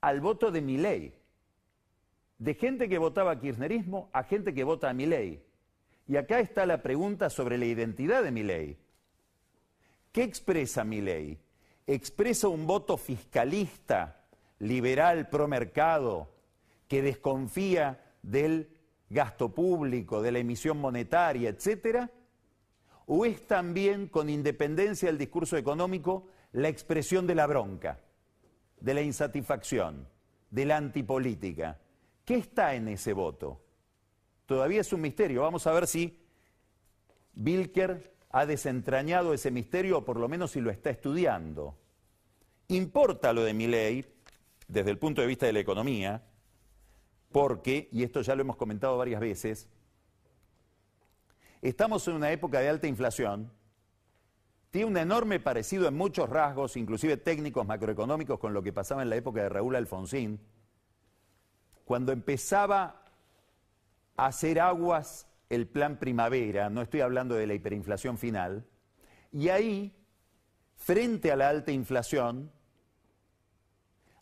al 0.00 0.20
voto 0.20 0.50
de 0.50 0.60
mi 0.60 0.76
ley. 0.76 1.14
De 2.38 2.54
gente 2.54 2.88
que 2.88 2.98
votaba 2.98 3.38
kirchnerismo 3.40 4.10
a 4.12 4.24
gente 4.24 4.52
que 4.54 4.64
vota 4.64 4.90
a 4.90 4.94
mi 4.94 5.06
ley. 5.06 5.44
Y 6.08 6.16
acá 6.16 6.40
está 6.40 6.66
la 6.66 6.82
pregunta 6.82 7.30
sobre 7.30 7.58
la 7.58 7.66
identidad 7.66 8.24
de 8.24 8.30
mi 8.32 8.42
ley. 8.42 8.76
¿Qué 10.10 10.24
expresa 10.24 10.82
mi 10.82 11.00
ley? 11.00 11.38
¿Expresa 11.86 12.48
un 12.48 12.66
voto 12.66 12.96
fiscalista, 12.96 14.24
liberal, 14.58 15.28
pro 15.28 15.46
mercado, 15.46 16.37
que 16.88 17.02
desconfía 17.02 18.02
del 18.22 18.76
gasto 19.10 19.54
público, 19.54 20.22
de 20.22 20.32
la 20.32 20.38
emisión 20.38 20.78
monetaria, 20.78 21.50
etcétera? 21.50 22.10
¿O 23.06 23.24
es 23.24 23.46
también, 23.46 24.08
con 24.08 24.28
independencia 24.28 25.08
del 25.08 25.18
discurso 25.18 25.56
económico, 25.56 26.26
la 26.52 26.68
expresión 26.68 27.26
de 27.26 27.34
la 27.34 27.46
bronca, 27.46 28.00
de 28.80 28.94
la 28.94 29.02
insatisfacción, 29.02 30.08
de 30.50 30.66
la 30.66 30.76
antipolítica? 30.76 31.78
¿Qué 32.24 32.34
está 32.34 32.74
en 32.74 32.88
ese 32.88 33.12
voto? 33.12 33.62
Todavía 34.44 34.80
es 34.80 34.92
un 34.92 35.00
misterio. 35.00 35.42
Vamos 35.42 35.66
a 35.66 35.72
ver 35.72 35.86
si 35.86 36.18
Wilker 37.34 38.14
ha 38.30 38.44
desentrañado 38.44 39.32
ese 39.32 39.50
misterio 39.50 39.98
o 39.98 40.04
por 40.04 40.18
lo 40.18 40.28
menos 40.28 40.50
si 40.50 40.60
lo 40.60 40.70
está 40.70 40.90
estudiando. 40.90 41.76
Importa 42.68 43.32
lo 43.32 43.44
de 43.44 43.54
mi 43.54 43.66
ley 43.66 44.04
desde 44.66 44.90
el 44.90 44.98
punto 44.98 45.22
de 45.22 45.26
vista 45.26 45.46
de 45.46 45.54
la 45.54 45.60
economía, 45.60 46.22
porque, 47.32 47.88
y 47.92 48.02
esto 48.02 48.22
ya 48.22 48.34
lo 48.34 48.42
hemos 48.42 48.56
comentado 48.56 48.96
varias 48.96 49.20
veces, 49.20 49.68
estamos 51.62 52.06
en 52.08 52.14
una 52.14 52.32
época 52.32 52.60
de 52.60 52.68
alta 52.68 52.86
inflación, 52.86 53.50
tiene 54.70 54.86
un 54.86 54.96
enorme 54.96 55.40
parecido 55.40 55.88
en 55.88 55.96
muchos 55.96 56.28
rasgos, 56.28 56.76
inclusive 56.76 57.16
técnicos 57.16 57.66
macroeconómicos, 57.66 58.38
con 58.38 58.52
lo 58.52 58.62
que 58.62 58.72
pasaba 58.72 59.02
en 59.02 59.10
la 59.10 59.16
época 59.16 59.42
de 59.42 59.48
Raúl 59.48 59.76
Alfonsín, 59.76 60.40
cuando 61.84 62.12
empezaba 62.12 63.02
hacer 64.16 64.60
aguas 64.60 65.26
el 65.48 65.66
plan 65.66 65.98
primavera, 65.98 66.68
no 66.68 66.82
estoy 66.82 67.00
hablando 67.00 67.34
de 67.34 67.46
la 67.46 67.54
hiperinflación 67.54 68.18
final, 68.18 68.66
y 69.32 69.48
ahí, 69.48 69.94
frente 70.76 71.32
a 71.32 71.36
la 71.36 71.48
alta 71.48 71.72
inflación, 71.72 72.50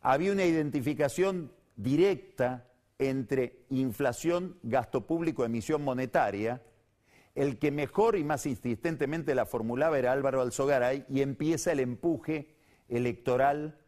había 0.01 0.33
una 0.33 0.45
identificación 0.45 1.53
directa 1.75 2.66
entre 2.99 3.65
inflación, 3.71 4.59
gasto 4.63 5.07
público, 5.07 5.45
emisión 5.45 5.83
monetaria. 5.83 6.63
El 7.35 7.59
que 7.59 7.71
mejor 7.71 8.17
y 8.17 8.25
más 8.25 8.47
insistentemente 8.47 9.35
la 9.35 9.47
formulaba 9.47 9.99
era 9.99 10.13
Álvaro 10.13 10.41
Alzogaray 10.41 11.05
y 11.09 11.21
empieza 11.21 11.73
el 11.73 11.81
empuje 11.81 12.57
electoral 12.89 13.79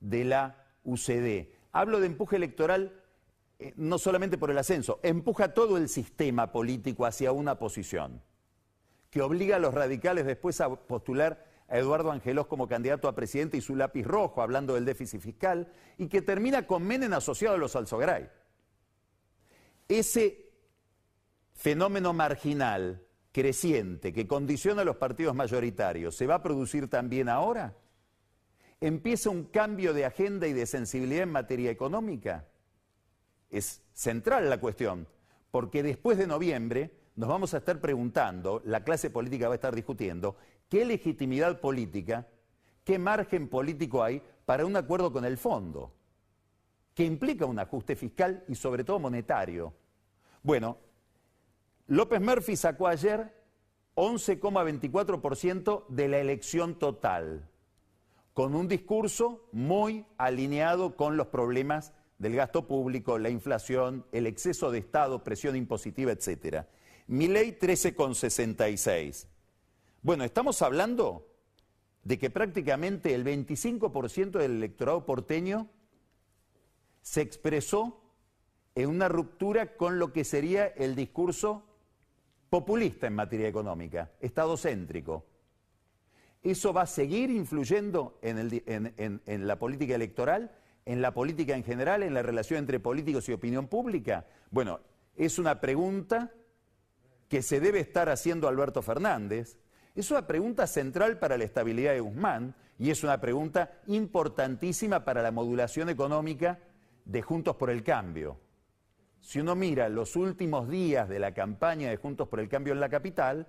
de 0.00 0.24
la 0.24 0.66
UCD. 0.84 1.48
Hablo 1.72 2.00
de 2.00 2.06
empuje 2.06 2.36
electoral 2.36 3.00
eh, 3.60 3.74
no 3.76 3.98
solamente 3.98 4.38
por 4.38 4.50
el 4.50 4.56
ascenso, 4.56 5.00
empuja 5.02 5.52
todo 5.52 5.76
el 5.76 5.90
sistema 5.90 6.50
político 6.50 7.04
hacia 7.04 7.30
una 7.30 7.58
posición, 7.58 8.22
que 9.10 9.20
obliga 9.20 9.56
a 9.56 9.58
los 9.58 9.74
radicales 9.74 10.24
después 10.24 10.62
a 10.62 10.74
postular 10.74 11.46
a 11.68 11.78
Eduardo 11.78 12.10
Angelos 12.10 12.46
como 12.46 12.66
candidato 12.66 13.06
a 13.06 13.14
presidente 13.14 13.58
y 13.58 13.60
su 13.60 13.76
lápiz 13.76 14.04
rojo, 14.04 14.40
hablando 14.40 14.74
del 14.74 14.86
déficit 14.86 15.20
fiscal, 15.20 15.70
y 15.98 16.08
que 16.08 16.22
termina 16.22 16.66
con 16.66 16.84
Menem 16.84 17.12
asociado 17.12 17.54
a 17.54 17.58
los 17.58 17.76
Alzogray. 17.76 18.30
Ese 19.90 20.52
fenómeno 21.52 22.12
marginal 22.12 23.04
creciente 23.32 24.12
que 24.12 24.26
condiciona 24.26 24.82
a 24.82 24.84
los 24.84 24.96
partidos 24.96 25.34
mayoritarios, 25.34 26.16
¿se 26.16 26.26
va 26.26 26.36
a 26.36 26.42
producir 26.42 26.88
también 26.88 27.28
ahora? 27.28 27.76
¿Empieza 28.80 29.30
un 29.30 29.44
cambio 29.44 29.92
de 29.92 30.06
agenda 30.06 30.46
y 30.46 30.52
de 30.52 30.66
sensibilidad 30.66 31.24
en 31.24 31.32
materia 31.32 31.70
económica? 31.70 32.46
es 33.50 33.82
central 33.92 34.48
la 34.48 34.60
cuestión, 34.60 35.08
porque 35.50 35.82
después 35.82 36.16
de 36.16 36.28
noviembre 36.28 36.92
nos 37.16 37.28
vamos 37.28 37.52
a 37.52 37.58
estar 37.58 37.80
preguntando, 37.80 38.62
la 38.64 38.84
clase 38.84 39.10
política 39.10 39.48
va 39.48 39.54
a 39.54 39.56
estar 39.56 39.74
discutiendo, 39.74 40.36
qué 40.68 40.84
legitimidad 40.84 41.60
política 41.60 42.28
qué 42.84 42.98
margen 42.98 43.48
político 43.48 44.02
hay 44.02 44.22
para 44.44 44.66
un 44.66 44.76
acuerdo 44.76 45.12
con 45.12 45.24
el 45.24 45.38
fondo, 45.38 45.92
que 46.94 47.04
implica 47.04 47.46
un 47.46 47.58
ajuste 47.58 47.94
fiscal 47.94 48.44
y 48.48 48.54
sobre 48.54 48.84
todo 48.84 48.98
monetario. 48.98 49.72
Bueno, 50.42 50.78
López 51.86 52.20
Murphy 52.20 52.56
sacó 52.56 52.86
ayer 52.86 53.34
11,24% 53.94 55.86
de 55.88 56.08
la 56.08 56.18
elección 56.18 56.78
total, 56.78 57.48
con 58.32 58.54
un 58.54 58.68
discurso 58.68 59.48
muy 59.52 60.06
alineado 60.16 60.96
con 60.96 61.16
los 61.18 61.26
problemas 61.26 61.92
del 62.18 62.36
gasto 62.36 62.66
público, 62.66 63.18
la 63.18 63.28
inflación, 63.28 64.06
el 64.12 64.26
exceso 64.26 64.70
de 64.70 64.78
Estado, 64.78 65.24
presión 65.24 65.56
impositiva, 65.56 66.12
etc. 66.12 66.64
Mi 67.06 67.28
ley 67.28 67.58
13,66. 67.60 69.26
Bueno, 70.02 70.24
estamos 70.24 70.62
hablando 70.62 71.26
de 72.04 72.18
que 72.18 72.30
prácticamente 72.30 73.14
el 73.14 73.24
25% 73.24 74.38
del 74.38 74.52
electorado 74.52 75.04
porteño 75.04 75.68
se 77.02 77.20
expresó 77.20 77.99
en 78.74 78.88
una 78.88 79.08
ruptura 79.08 79.76
con 79.76 79.98
lo 79.98 80.12
que 80.12 80.24
sería 80.24 80.66
el 80.66 80.94
discurso 80.94 81.64
populista 82.48 83.06
en 83.06 83.14
materia 83.14 83.48
económica, 83.48 84.10
estadocéntrico. 84.20 85.24
¿Eso 86.42 86.72
va 86.72 86.82
a 86.82 86.86
seguir 86.86 87.30
influyendo 87.30 88.18
en, 88.22 89.22
en, 89.26 89.46
la 89.46 89.58
política 89.58 89.94
electoral, 89.94 90.50
en 90.86 91.02
la 91.02 91.12
política 91.12 91.54
en 91.54 91.64
general, 91.64 92.02
en 92.02 92.14
la 92.14 92.22
relación 92.22 92.60
entre 92.60 92.80
políticos 92.80 93.28
y 93.28 93.32
opinión 93.32 93.68
pública? 93.68 94.26
Bueno, 94.50 94.80
es 95.16 95.38
una 95.38 95.60
pregunta 95.60 96.32
que 97.28 97.42
se 97.42 97.60
debe 97.60 97.80
estar 97.80 98.08
haciendo 98.08 98.48
Alberto 98.48 98.82
Fernández, 98.82 99.58
es 99.94 100.10
una 100.10 100.26
pregunta 100.26 100.66
central 100.66 101.18
para 101.18 101.36
la 101.36 101.44
estabilidad 101.44 101.92
de 101.92 102.00
Guzmán 102.00 102.54
y 102.78 102.90
es 102.90 103.04
una 103.04 103.20
pregunta 103.20 103.80
importantísima 103.86 105.04
para 105.04 105.20
la 105.20 105.30
modulación 105.30 105.90
económica 105.90 106.58
de 107.04 107.22
Juntos 107.22 107.56
por 107.56 107.70
el 107.70 107.82
Cambio. 107.82 108.38
Si 109.20 109.38
uno 109.38 109.54
mira 109.54 109.88
los 109.88 110.16
últimos 110.16 110.68
días 110.68 111.08
de 111.08 111.18
la 111.18 111.34
campaña 111.34 111.90
de 111.90 111.96
Juntos 111.96 112.28
por 112.28 112.40
el 112.40 112.48
Cambio 112.48 112.72
en 112.72 112.80
la 112.80 112.88
capital, 112.88 113.46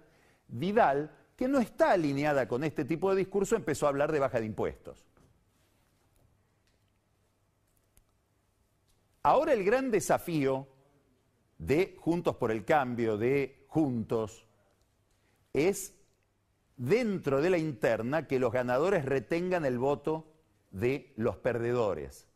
Vidal, 0.47 1.11
que 1.35 1.47
no 1.47 1.59
está 1.59 1.91
alineada 1.91 2.47
con 2.47 2.63
este 2.63 2.85
tipo 2.85 3.09
de 3.09 3.17
discurso, 3.17 3.55
empezó 3.55 3.85
a 3.85 3.89
hablar 3.89 4.11
de 4.11 4.19
baja 4.19 4.39
de 4.39 4.45
impuestos. 4.45 5.05
Ahora 9.23 9.53
el 9.53 9.63
gran 9.63 9.91
desafío 9.91 10.67
de 11.57 11.95
Juntos 11.99 12.35
por 12.35 12.51
el 12.51 12.65
Cambio, 12.65 13.17
de 13.17 13.65
Juntos, 13.67 14.47
es 15.53 15.95
dentro 16.75 17.41
de 17.41 17.51
la 17.51 17.59
interna 17.59 18.27
que 18.27 18.39
los 18.39 18.51
ganadores 18.51 19.05
retengan 19.05 19.65
el 19.65 19.77
voto 19.77 20.33
de 20.71 21.13
los 21.17 21.37
perdedores. 21.37 22.30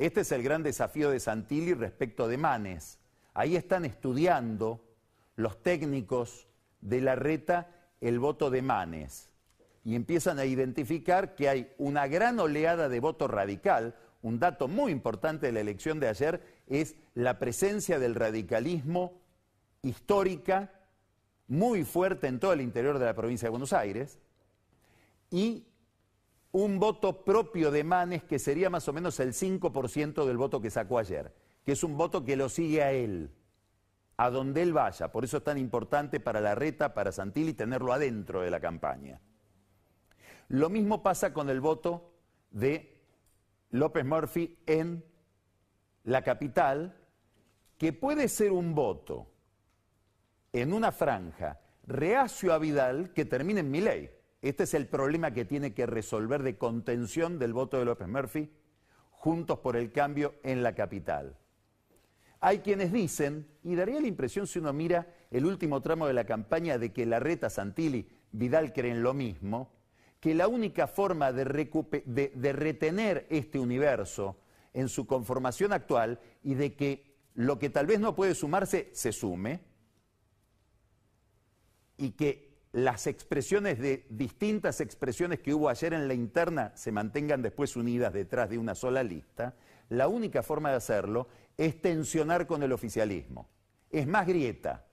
Este 0.00 0.22
es 0.22 0.32
el 0.32 0.42
gran 0.42 0.62
desafío 0.62 1.10
de 1.10 1.20
Santilli 1.20 1.74
respecto 1.74 2.26
de 2.26 2.38
Manes. 2.38 2.98
Ahí 3.34 3.54
están 3.54 3.84
estudiando 3.84 4.82
los 5.36 5.62
técnicos 5.62 6.48
de 6.80 7.02
la 7.02 7.16
reta 7.16 7.68
el 8.00 8.18
voto 8.18 8.48
de 8.48 8.62
Manes 8.62 9.28
y 9.84 9.94
empiezan 9.94 10.38
a 10.38 10.46
identificar 10.46 11.34
que 11.34 11.50
hay 11.50 11.74
una 11.76 12.06
gran 12.06 12.40
oleada 12.40 12.88
de 12.88 12.98
voto 12.98 13.28
radical. 13.28 13.94
Un 14.22 14.38
dato 14.38 14.68
muy 14.68 14.90
importante 14.90 15.44
de 15.44 15.52
la 15.52 15.60
elección 15.60 16.00
de 16.00 16.08
ayer 16.08 16.40
es 16.66 16.96
la 17.12 17.38
presencia 17.38 17.98
del 17.98 18.14
radicalismo 18.14 19.20
histórica 19.82 20.72
muy 21.46 21.84
fuerte 21.84 22.26
en 22.26 22.40
todo 22.40 22.54
el 22.54 22.62
interior 22.62 22.98
de 22.98 23.04
la 23.04 23.14
provincia 23.14 23.48
de 23.48 23.50
Buenos 23.50 23.74
Aires 23.74 24.18
y 25.30 25.66
un 26.52 26.78
voto 26.78 27.24
propio 27.24 27.70
de 27.70 27.84
Manes 27.84 28.24
que 28.24 28.38
sería 28.38 28.70
más 28.70 28.88
o 28.88 28.92
menos 28.92 29.20
el 29.20 29.32
5% 29.32 30.24
del 30.24 30.36
voto 30.36 30.60
que 30.60 30.70
sacó 30.70 30.98
ayer, 30.98 31.34
que 31.64 31.72
es 31.72 31.84
un 31.84 31.96
voto 31.96 32.24
que 32.24 32.36
lo 32.36 32.48
sigue 32.48 32.82
a 32.82 32.92
él, 32.92 33.30
a 34.16 34.30
donde 34.30 34.62
él 34.62 34.72
vaya. 34.72 35.12
Por 35.12 35.24
eso 35.24 35.38
es 35.38 35.44
tan 35.44 35.58
importante 35.58 36.20
para 36.20 36.40
la 36.40 36.54
reta, 36.54 36.92
para 36.92 37.12
Santilli, 37.12 37.54
tenerlo 37.54 37.92
adentro 37.92 38.42
de 38.42 38.50
la 38.50 38.60
campaña. 38.60 39.20
Lo 40.48 40.68
mismo 40.68 41.02
pasa 41.02 41.32
con 41.32 41.48
el 41.48 41.60
voto 41.60 42.12
de 42.50 43.00
López 43.70 44.04
Murphy 44.04 44.58
en 44.66 45.04
la 46.04 46.22
capital, 46.22 46.96
que 47.78 47.92
puede 47.92 48.28
ser 48.28 48.50
un 48.50 48.74
voto 48.74 49.30
en 50.52 50.72
una 50.72 50.90
franja 50.90 51.60
reacio 51.86 52.52
a 52.52 52.58
Vidal 52.58 53.12
que 53.12 53.24
termine 53.24 53.60
en 53.60 53.70
mi 53.70 53.80
ley. 53.80 54.10
Este 54.42 54.64
es 54.64 54.74
el 54.74 54.86
problema 54.86 55.32
que 55.32 55.44
tiene 55.44 55.74
que 55.74 55.86
resolver 55.86 56.42
de 56.42 56.56
contención 56.56 57.38
del 57.38 57.52
voto 57.52 57.78
de 57.78 57.84
López 57.84 58.08
Murphy, 58.08 58.50
juntos 59.10 59.58
por 59.58 59.76
el 59.76 59.92
cambio 59.92 60.34
en 60.42 60.62
la 60.62 60.74
capital. 60.74 61.36
Hay 62.40 62.60
quienes 62.60 62.90
dicen, 62.90 63.46
y 63.62 63.74
daría 63.74 64.00
la 64.00 64.06
impresión 64.06 64.46
si 64.46 64.58
uno 64.58 64.72
mira 64.72 65.14
el 65.30 65.44
último 65.44 65.82
tramo 65.82 66.06
de 66.06 66.14
la 66.14 66.24
campaña 66.24 66.78
de 66.78 66.90
que 66.90 67.04
Larreta, 67.04 67.50
Santilli, 67.50 68.08
Vidal 68.32 68.72
creen 68.72 69.02
lo 69.02 69.12
mismo, 69.12 69.72
que 70.20 70.34
la 70.34 70.48
única 70.48 70.86
forma 70.86 71.32
de, 71.32 71.44
de 72.34 72.52
retener 72.52 73.26
este 73.28 73.58
universo 73.58 74.38
en 74.72 74.88
su 74.88 75.06
conformación 75.06 75.72
actual 75.72 76.18
y 76.42 76.54
de 76.54 76.74
que 76.74 77.16
lo 77.34 77.58
que 77.58 77.68
tal 77.68 77.86
vez 77.86 78.00
no 78.00 78.14
puede 78.14 78.34
sumarse 78.34 78.88
se 78.92 79.12
sume, 79.12 79.60
y 81.98 82.12
que 82.12 82.49
las 82.72 83.06
expresiones 83.06 83.78
de 83.78 84.06
distintas 84.10 84.80
expresiones 84.80 85.40
que 85.40 85.54
hubo 85.54 85.68
ayer 85.68 85.92
en 85.92 86.06
la 86.06 86.14
interna 86.14 86.72
se 86.76 86.92
mantengan 86.92 87.42
después 87.42 87.74
unidas 87.76 88.12
detrás 88.12 88.48
de 88.48 88.58
una 88.58 88.74
sola 88.74 89.02
lista, 89.02 89.54
la 89.88 90.06
única 90.06 90.42
forma 90.42 90.70
de 90.70 90.76
hacerlo 90.76 91.26
es 91.56 91.80
tensionar 91.80 92.46
con 92.46 92.62
el 92.62 92.72
oficialismo. 92.72 93.48
Es 93.90 94.06
más 94.06 94.26
grieta, 94.26 94.86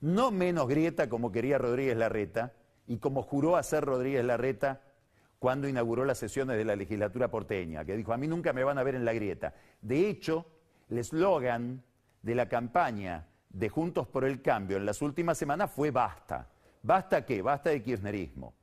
no 0.00 0.30
menos 0.30 0.66
grieta 0.66 1.10
como 1.10 1.30
quería 1.30 1.58
Rodríguez 1.58 1.96
Larreta 1.96 2.54
y 2.86 2.98
como 2.98 3.22
juró 3.22 3.56
hacer 3.56 3.84
Rodríguez 3.84 4.24
Larreta 4.24 4.80
cuando 5.38 5.68
inauguró 5.68 6.04
las 6.04 6.18
sesiones 6.18 6.56
de 6.56 6.64
la 6.64 6.76
legislatura 6.76 7.30
porteña, 7.30 7.84
que 7.84 7.96
dijo, 7.96 8.12
a 8.12 8.16
mí 8.16 8.26
nunca 8.28 8.52
me 8.52 8.64
van 8.64 8.78
a 8.78 8.82
ver 8.82 8.94
en 8.94 9.04
la 9.04 9.12
grieta. 9.12 9.54
De 9.80 10.08
hecho, 10.08 10.46
el 10.88 10.98
eslogan 10.98 11.82
de 12.22 12.34
la 12.34 12.48
campaña 12.48 13.26
de 13.50 13.68
Juntos 13.68 14.06
por 14.06 14.24
el 14.24 14.42
Cambio 14.42 14.76
en 14.76 14.86
las 14.86 15.02
últimas 15.02 15.36
semanas 15.36 15.70
fue 15.70 15.90
basta. 15.90 16.48
¿Basta 16.82 17.24
qué? 17.24 17.42
Basta 17.42 17.70
de 17.70 17.82
kirchnerismo. 17.82 18.54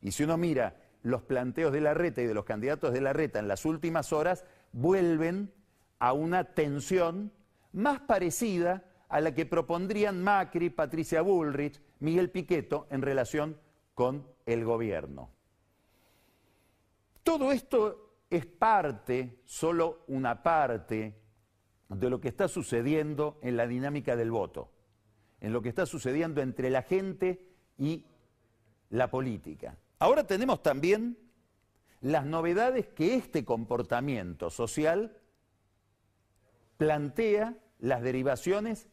Y 0.00 0.12
si 0.12 0.24
uno 0.24 0.36
mira 0.36 0.76
los 1.02 1.22
planteos 1.22 1.72
de 1.72 1.80
la 1.80 1.94
reta 1.94 2.22
y 2.22 2.26
de 2.26 2.34
los 2.34 2.44
candidatos 2.44 2.92
de 2.92 3.00
la 3.00 3.12
reta 3.12 3.38
en 3.38 3.48
las 3.48 3.64
últimas 3.64 4.12
horas, 4.12 4.44
vuelven 4.72 5.52
a 5.98 6.12
una 6.12 6.54
tensión 6.54 7.32
más 7.72 8.00
parecida 8.00 8.84
a 9.08 9.20
la 9.20 9.34
que 9.34 9.46
propondrían 9.46 10.22
Macri, 10.22 10.70
Patricia 10.70 11.22
Bullrich, 11.22 11.80
Miguel 12.00 12.30
Piqueto 12.30 12.86
en 12.90 13.02
relación 13.02 13.58
con 13.94 14.26
el 14.46 14.64
gobierno. 14.64 15.30
Todo 17.22 17.52
esto 17.52 18.16
es 18.30 18.46
parte, 18.46 19.40
solo 19.44 20.04
una 20.08 20.42
parte, 20.42 21.20
de 21.88 22.10
lo 22.10 22.20
que 22.20 22.28
está 22.28 22.48
sucediendo 22.48 23.38
en 23.42 23.56
la 23.56 23.66
dinámica 23.66 24.16
del 24.16 24.30
voto, 24.30 24.72
en 25.40 25.52
lo 25.52 25.62
que 25.62 25.68
está 25.68 25.86
sucediendo 25.86 26.40
entre 26.40 26.70
la 26.70 26.82
gente 26.82 27.55
y 27.78 28.04
la 28.90 29.10
política. 29.10 29.76
Ahora 29.98 30.26
tenemos 30.26 30.62
también 30.62 31.18
las 32.00 32.24
novedades 32.24 32.88
que 32.88 33.14
este 33.14 33.44
comportamiento 33.44 34.50
social 34.50 35.16
plantea 36.76 37.56
las 37.78 38.02
derivaciones 38.02 38.88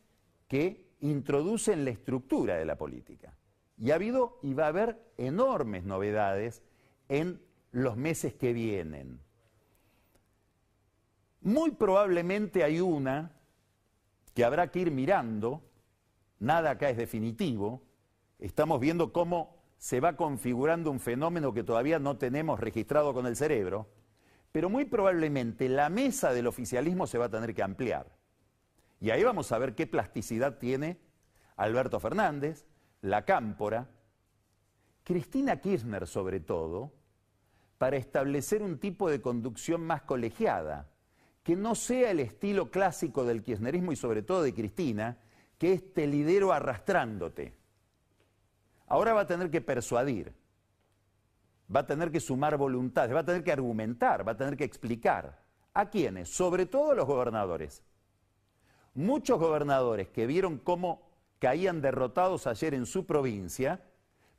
que 0.48 0.88
introducen 1.02 1.84
la 1.84 1.92
estructura 1.92 2.56
de 2.56 2.66
la 2.66 2.78
política. 2.78 3.36
Y 3.78 3.92
ha 3.92 3.96
habido 3.96 4.40
y 4.42 4.54
va 4.54 4.66
a 4.66 4.70
haber 4.70 5.00
enormes 5.18 5.84
novedades 5.84 6.64
en 7.10 7.42
los 7.72 7.98
meses 7.98 8.34
que 8.34 8.54
vienen. 8.54 9.20
Muy 11.42 11.72
probablemente 11.72 12.64
hay 12.64 12.80
una 12.80 13.34
que 14.34 14.46
habrá 14.46 14.72
que 14.72 14.80
ir 14.80 14.92
mirando, 14.92 15.62
nada 16.40 16.72
acá 16.72 16.90
es 16.90 16.98
definitivo, 16.98 17.84
estamos 18.48 18.82
viendo 18.82 19.14
cómo 19.14 19.56
se 19.78 20.02
va 20.02 20.18
configurando 20.18 20.92
un 20.92 21.00
fenómeno 21.00 21.54
que 21.54 21.64
todavía 21.64 21.98
no 21.98 22.18
tenemos 22.18 22.60
registrado 22.60 23.14
con 23.14 23.26
el 23.26 23.38
cerebro, 23.38 23.88
pero 24.52 24.70
muy 24.70 24.84
probablemente 24.84 25.70
la 25.70 25.90
mesa 25.90 26.34
del 26.34 26.48
oficialismo 26.48 27.08
se 27.08 27.18
va 27.18 27.26
a 27.26 27.30
tener 27.30 27.56
que 27.56 27.64
ampliar. 27.64 28.12
Y 29.00 29.12
ahí 29.12 29.24
vamos 29.24 29.52
a 29.54 29.58
ver 29.58 29.76
qué 29.76 29.88
plasticidad 29.88 30.58
tiene 30.58 31.00
Alberto 31.56 32.02
Fernández, 32.02 32.66
la 33.02 33.24
Cámpora, 33.24 33.90
Cristina 35.06 35.62
Kirchner 35.62 36.06
sobre 36.06 36.42
todo, 36.42 36.92
para 37.78 37.96
establecer 37.96 38.62
un 38.62 38.78
tipo 38.78 39.10
de 39.10 39.22
conducción 39.22 39.82
más 39.82 40.02
colegiada, 40.02 40.90
que 41.44 41.56
no 41.56 41.76
sea 41.76 42.12
el 42.12 42.20
estilo 42.20 42.72
clásico 42.72 43.24
del 43.24 43.42
kirchnerismo 43.42 43.94
y 43.94 43.96
sobre 43.96 44.22
todo 44.22 44.44
de 44.44 44.54
Cristina, 44.54 45.18
que 45.58 45.74
es 45.74 45.94
te 45.94 46.08
lidero 46.08 46.52
arrastrándote. 46.52 47.63
Ahora 48.94 49.14
va 49.16 49.22
a 49.22 49.28
tener 49.28 49.50
que 49.50 49.60
persuadir. 49.60 50.32
va 51.76 51.80
a 51.80 51.88
tener 51.88 52.12
que 52.12 52.20
sumar 52.20 52.58
voluntades, 52.58 53.16
va 53.16 53.22
a 53.22 53.26
tener 53.26 53.44
que 53.44 53.52
argumentar, 53.52 54.28
va 54.28 54.34
a 54.34 54.38
tener 54.38 54.56
que 54.56 54.66
explicar. 54.66 55.42
¿A 55.74 55.90
quiénes? 55.90 56.30
Sobre 56.30 56.68
todo 56.68 56.92
a 56.92 56.94
los 56.94 57.08
gobernadores. 57.08 57.82
Muchos 58.94 59.40
gobernadores 59.40 60.10
que 60.10 60.28
vieron 60.28 60.60
cómo 60.60 61.10
caían 61.40 61.82
derrotados 61.82 62.46
ayer 62.46 62.76
en 62.76 62.86
su 62.86 63.08
provincia, 63.08 63.82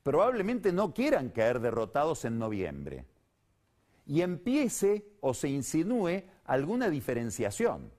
probablemente 0.05 0.73
no 0.73 0.95
quieran 0.95 1.31
caer 1.31 1.59
derrotados 1.59 2.25
en 2.25 2.39
noviembre. 2.39 3.07
Y 4.07 4.21
empiece 4.21 5.17
o 5.21 5.35
se 5.35 5.49
insinúe 5.49 6.23
alguna 6.45 6.91
diferenciación. 6.91 7.91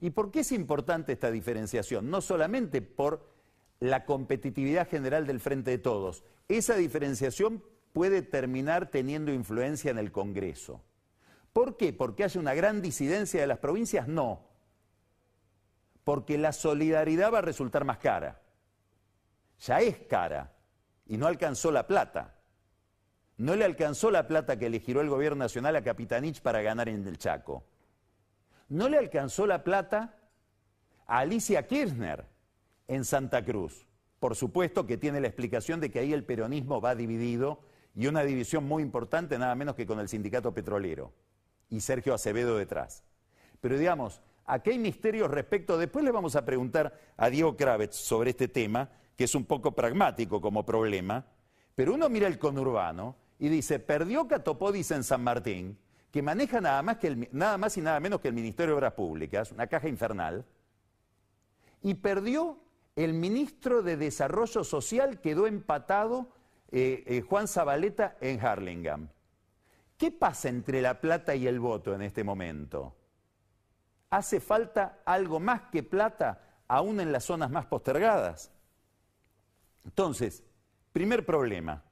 ¿Y 0.00 0.08
por 0.08 0.30
qué 0.30 0.40
es 0.40 0.52
importante 0.52 1.12
esta 1.12 1.30
diferenciación? 1.30 2.08
No 2.08 2.22
solamente 2.22 2.80
por 2.80 3.31
la 3.82 4.04
competitividad 4.04 4.88
general 4.88 5.26
del 5.26 5.40
Frente 5.40 5.72
de 5.72 5.78
Todos. 5.78 6.22
Esa 6.46 6.76
diferenciación 6.76 7.64
puede 7.92 8.22
terminar 8.22 8.90
teniendo 8.90 9.32
influencia 9.32 9.90
en 9.90 9.98
el 9.98 10.12
Congreso. 10.12 10.84
¿Por 11.52 11.76
qué? 11.76 11.92
¿Porque 11.92 12.22
haya 12.22 12.40
una 12.40 12.54
gran 12.54 12.80
disidencia 12.80 13.40
de 13.40 13.48
las 13.48 13.58
provincias? 13.58 14.06
No. 14.06 14.46
Porque 16.04 16.38
la 16.38 16.52
solidaridad 16.52 17.32
va 17.32 17.38
a 17.38 17.42
resultar 17.42 17.84
más 17.84 17.98
cara. 17.98 18.40
Ya 19.58 19.80
es 19.80 19.98
cara 19.98 20.52
y 21.06 21.16
no 21.16 21.26
alcanzó 21.26 21.72
la 21.72 21.88
plata. 21.88 22.36
No 23.36 23.56
le 23.56 23.64
alcanzó 23.64 24.12
la 24.12 24.28
plata 24.28 24.60
que 24.60 24.70
le 24.70 24.78
giró 24.78 25.00
el 25.00 25.08
gobierno 25.08 25.42
nacional 25.42 25.74
a 25.74 25.82
Capitanich 25.82 26.40
para 26.40 26.62
ganar 26.62 26.88
en 26.88 27.04
el 27.08 27.18
Chaco. 27.18 27.64
No 28.68 28.88
le 28.88 28.96
alcanzó 28.96 29.44
la 29.44 29.64
plata 29.64 30.16
a 31.04 31.18
Alicia 31.18 31.66
Kirchner 31.66 32.31
en 32.88 33.04
Santa 33.04 33.44
Cruz. 33.44 33.86
Por 34.18 34.36
supuesto 34.36 34.86
que 34.86 34.98
tiene 34.98 35.20
la 35.20 35.28
explicación 35.28 35.80
de 35.80 35.90
que 35.90 35.98
ahí 35.98 36.12
el 36.12 36.24
peronismo 36.24 36.80
va 36.80 36.94
dividido 36.94 37.60
y 37.94 38.06
una 38.06 38.22
división 38.22 38.64
muy 38.64 38.82
importante 38.82 39.38
nada 39.38 39.54
menos 39.54 39.74
que 39.74 39.86
con 39.86 40.00
el 40.00 40.08
sindicato 40.08 40.52
petrolero 40.52 41.12
y 41.68 41.80
Sergio 41.80 42.14
Acevedo 42.14 42.56
detrás. 42.56 43.04
Pero 43.60 43.78
digamos, 43.78 44.20
aquí 44.46 44.70
hay 44.70 44.78
misterios 44.78 45.30
respecto, 45.30 45.78
después 45.78 46.04
le 46.04 46.10
vamos 46.10 46.36
a 46.36 46.44
preguntar 46.44 46.98
a 47.16 47.30
Diego 47.30 47.56
Kravitz 47.56 47.96
sobre 47.96 48.30
este 48.30 48.48
tema, 48.48 48.90
que 49.16 49.24
es 49.24 49.34
un 49.34 49.44
poco 49.44 49.72
pragmático 49.72 50.40
como 50.40 50.64
problema, 50.64 51.24
pero 51.74 51.94
uno 51.94 52.08
mira 52.08 52.26
el 52.26 52.38
conurbano 52.38 53.16
y 53.38 53.48
dice, 53.48 53.78
perdió 53.78 54.28
Catopodis 54.28 54.90
en 54.90 55.04
San 55.04 55.24
Martín, 55.24 55.78
que 56.10 56.22
maneja 56.22 56.60
nada 56.60 56.82
más, 56.82 56.98
que 56.98 57.28
nada 57.32 57.56
más 57.56 57.76
y 57.76 57.80
nada 57.80 57.98
menos 57.98 58.20
que 58.20 58.28
el 58.28 58.34
Ministerio 58.34 58.74
de 58.74 58.76
Obras 58.76 58.92
Públicas, 58.92 59.50
una 59.50 59.66
caja 59.66 59.88
infernal, 59.88 60.44
y 61.82 61.94
perdió 61.94 62.58
el 62.96 63.14
ministro 63.14 63.82
de 63.82 63.96
Desarrollo 63.96 64.64
Social, 64.64 65.20
quedó 65.20 65.46
empatado 65.46 66.28
eh, 66.70 67.04
eh, 67.06 67.20
Juan 67.22 67.48
Zabaleta 67.48 68.16
en 68.20 68.44
Harlingham. 68.44 69.08
¿Qué 69.96 70.10
pasa 70.10 70.48
entre 70.48 70.82
la 70.82 71.00
plata 71.00 71.34
y 71.34 71.46
el 71.46 71.60
voto 71.60 71.94
en 71.94 72.02
este 72.02 72.24
momento? 72.24 72.96
¿Hace 74.10 74.40
falta 74.40 75.00
algo 75.06 75.40
más 75.40 75.62
que 75.70 75.82
plata 75.82 76.64
aún 76.68 77.00
en 77.00 77.12
las 77.12 77.24
zonas 77.24 77.50
más 77.50 77.66
postergadas? 77.66 78.50
Entonces, 79.84 80.42
primer 80.92 81.24
problema, 81.24 81.82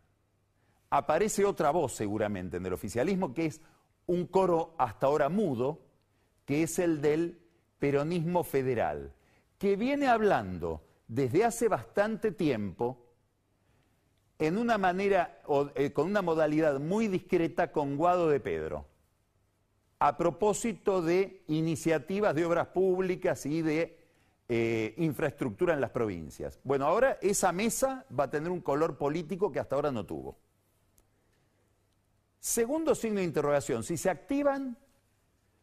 aparece 0.90 1.44
otra 1.44 1.70
voz 1.70 1.94
seguramente 1.94 2.58
en 2.58 2.66
el 2.66 2.72
oficialismo 2.72 3.32
que 3.32 3.46
es 3.46 3.60
un 4.06 4.26
coro 4.26 4.74
hasta 4.76 5.06
ahora 5.06 5.28
mudo, 5.28 5.80
que 6.44 6.64
es 6.64 6.78
el 6.78 7.00
del 7.00 7.40
peronismo 7.78 8.44
federal, 8.44 9.14
que 9.56 9.76
viene 9.76 10.08
hablando 10.08 10.82
desde 11.10 11.44
hace 11.44 11.66
bastante 11.66 12.30
tiempo 12.30 13.04
en 14.38 14.56
una 14.56 14.78
manera, 14.78 15.42
eh, 15.74 15.92
con 15.92 16.06
una 16.06 16.22
modalidad 16.22 16.78
muy 16.78 17.08
discreta 17.08 17.72
con 17.72 17.96
Guado 17.96 18.28
de 18.28 18.38
Pedro, 18.38 18.86
a 19.98 20.16
propósito 20.16 21.02
de 21.02 21.42
iniciativas 21.48 22.32
de 22.34 22.46
obras 22.46 22.68
públicas 22.68 23.44
y 23.44 23.60
de 23.60 23.98
eh, 24.48 24.94
infraestructura 24.98 25.74
en 25.74 25.80
las 25.80 25.90
provincias. 25.90 26.60
Bueno, 26.62 26.86
ahora 26.86 27.18
esa 27.20 27.50
mesa 27.50 28.06
va 28.16 28.24
a 28.24 28.30
tener 28.30 28.50
un 28.50 28.60
color 28.60 28.96
político 28.96 29.50
que 29.50 29.58
hasta 29.58 29.74
ahora 29.74 29.90
no 29.90 30.06
tuvo. 30.06 30.38
Segundo 32.38 32.94
signo 32.94 33.18
de 33.18 33.24
interrogación, 33.24 33.82
si 33.82 33.96
se 33.96 34.10
activan 34.10 34.78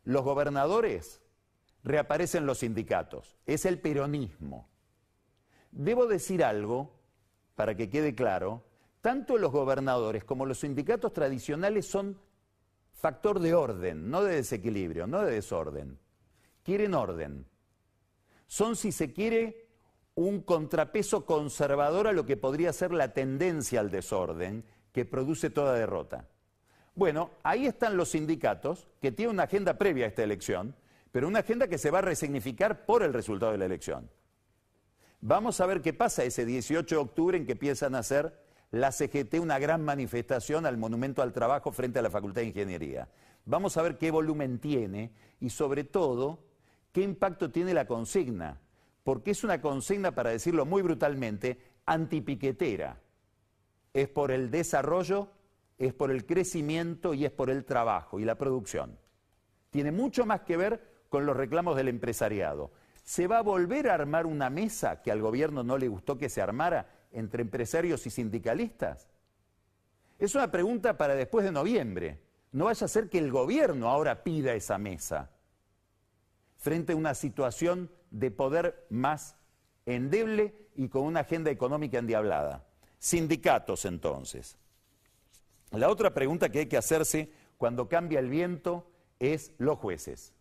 los 0.03 0.23
gobernadores, 0.23 1.21
reaparecen 1.86 2.45
los 2.45 2.60
sindicatos. 2.60 3.38
Es 3.45 3.65
el 3.65 3.79
peronismo. 3.79 4.67
Debo 5.71 6.08
decir 6.08 6.43
algo, 6.43 6.93
para 7.56 7.75
que 7.75 7.89
quede 7.89 8.15
claro, 8.15 8.63
tanto 9.01 9.38
los 9.38 9.51
gobernadores 9.51 10.23
como 10.23 10.45
los 10.45 10.60
sindicatos 10.60 11.13
tradicionales 11.13 11.88
son 11.88 12.19
factor 12.93 13.39
de 13.39 13.53
orden, 13.53 14.10
no 14.10 14.23
de 14.23 14.36
desequilibrio, 14.36 15.08
no 15.08 15.21
de 15.21 15.32
desorden. 15.32 15.99
Quieren 16.63 16.93
orden. 16.93 17.45
Son, 18.47 18.75
si 18.75 18.91
se 18.91 19.13
quiere, 19.13 19.67
un 20.15 20.41
contrapeso 20.41 21.25
conservador 21.25 22.08
a 22.08 22.12
lo 22.12 22.25
que 22.25 22.38
podría 22.38 22.73
ser 22.73 22.91
la 22.91 23.13
tendencia 23.13 23.80
al 23.80 23.91
desorden 23.91 24.65
que 24.91 25.06
produce 25.06 25.49
toda 25.51 25.73
derrota. 25.73 26.27
Bueno, 26.95 27.30
ahí 27.43 27.67
están 27.67 27.95
los 27.95 28.10
sindicatos 28.10 28.88
que 28.99 29.12
tienen 29.12 29.36
una 29.36 29.43
agenda 29.43 29.77
previa 29.77 30.06
a 30.06 30.08
esta 30.08 30.23
elección, 30.23 30.75
pero 31.12 31.27
una 31.27 31.39
agenda 31.39 31.67
que 31.67 31.77
se 31.77 31.91
va 31.91 31.99
a 31.99 32.01
resignificar 32.01 32.86
por 32.86 33.03
el 33.03 33.13
resultado 33.13 33.51
de 33.51 33.60
la 33.60 33.65
elección. 33.65 34.10
Vamos 35.21 35.60
a 35.62 35.65
ver 35.65 35.82
qué 35.82 35.93
pasa 35.93 36.23
ese 36.23 36.45
18 36.45 36.95
de 36.95 37.01
octubre 37.01 37.38
en 37.38 37.45
que 37.45 37.53
empiezan 37.53 37.95
a 37.95 37.99
hacer 37.99 38.39
la 38.69 38.91
CGT 38.91 39.39
una 39.39 39.58
gran 39.58 39.84
manifestación 39.84 40.65
al 40.65 40.77
Monumento 40.77 41.23
al 41.23 41.34
Trabajo 41.34 41.71
frente 41.71 41.97
a 41.97 42.01
la 42.03 42.12
Facultad 42.12 42.41
de 42.41 42.49
Ingeniería. 42.49 43.10
Vamos 43.45 43.77
a 43.77 43.82
ver 43.82 43.97
qué 43.97 44.12
volumen 44.12 44.60
tiene 44.60 45.12
y 45.39 45.49
sobre 45.49 45.84
todo 45.86 46.45
qué 46.91 47.01
impacto 47.01 47.49
tiene 47.49 47.73
la 47.73 47.88
consigna, 47.88 48.62
porque 49.03 49.32
es 49.32 49.43
una 49.43 49.60
consigna, 49.60 50.13
para 50.13 50.30
decirlo 50.30 50.65
muy 50.65 50.84
brutalmente, 50.84 51.58
antipiquetera. 51.86 53.01
Es 53.93 54.10
por 54.10 54.32
el 54.32 54.51
desarrollo, 54.51 55.30
es 55.80 55.93
por 55.93 56.12
el 56.12 56.25
crecimiento 56.25 57.15
y 57.15 57.25
es 57.25 57.32
por 57.32 57.49
el 57.49 57.65
trabajo 57.65 58.19
y 58.19 58.25
la 58.25 58.38
producción. 58.38 58.99
Tiene 59.71 59.91
mucho 59.91 60.25
más 60.27 60.41
que 60.41 60.58
ver 60.58 61.06
con 61.10 61.25
los 61.25 61.36
reclamos 61.36 61.75
del 61.75 61.88
empresariado. 61.88 62.71
¿Se 63.08 63.26
va 63.26 63.38
a 63.38 63.41
volver 63.41 63.88
a 63.88 63.93
armar 63.93 64.26
una 64.26 64.50
mesa 64.50 65.02
que 65.02 65.13
al 65.13 65.22
gobierno 65.22 65.63
no 65.63 65.78
le 65.78 65.88
gustó 65.88 66.17
que 66.17 66.28
se 66.28 66.41
armara 66.41 66.89
entre 67.13 67.41
empresarios 67.41 68.06
y 68.06 68.10
sindicalistas? 68.10 69.08
Es 70.20 70.36
una 70.36 70.52
pregunta 70.52 70.98
para 70.98 71.15
después 71.15 71.46
de 71.46 71.54
noviembre. 71.54 72.20
No 72.52 72.65
vaya 72.65 72.84
a 72.84 72.89
ser 72.89 73.10
que 73.10 73.17
el 73.17 73.32
gobierno 73.32 73.88
ahora 73.88 74.26
pida 74.26 74.56
esa 74.56 74.78
mesa 74.78 75.32
frente 76.58 76.91
a 76.91 76.96
una 76.98 77.15
situación 77.15 77.89
de 78.12 78.30
poder 78.30 78.86
más 78.89 79.38
endeble 79.86 80.67
y 80.76 80.89
con 80.89 81.04
una 81.04 81.22
agenda 81.22 81.50
económica 81.50 82.00
endiablada. 82.00 82.65
Sindicatos, 83.00 83.86
entonces. 83.86 84.58
La 85.72 85.88
otra 85.88 86.13
pregunta 86.13 86.50
que 86.50 86.60
hay 86.60 86.65
que 86.65 86.76
hacerse 86.76 87.32
cuando 87.58 87.88
cambia 87.88 88.20
el 88.20 88.30
viento 88.30 88.91
es 89.17 89.54
los 89.60 89.78
jueces. 89.78 90.34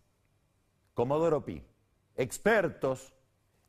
Comodoro 0.95 1.45
Pi, 1.45 1.63
expertos 2.17 3.15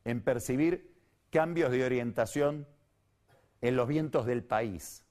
en 0.06 0.22
percibir 0.22 0.96
cambios 1.30 1.72
de 1.72 1.86
orientación 1.86 2.68
en 3.62 3.76
los 3.76 3.88
vientos 3.88 4.26
del 4.26 4.44
país. 4.44 5.04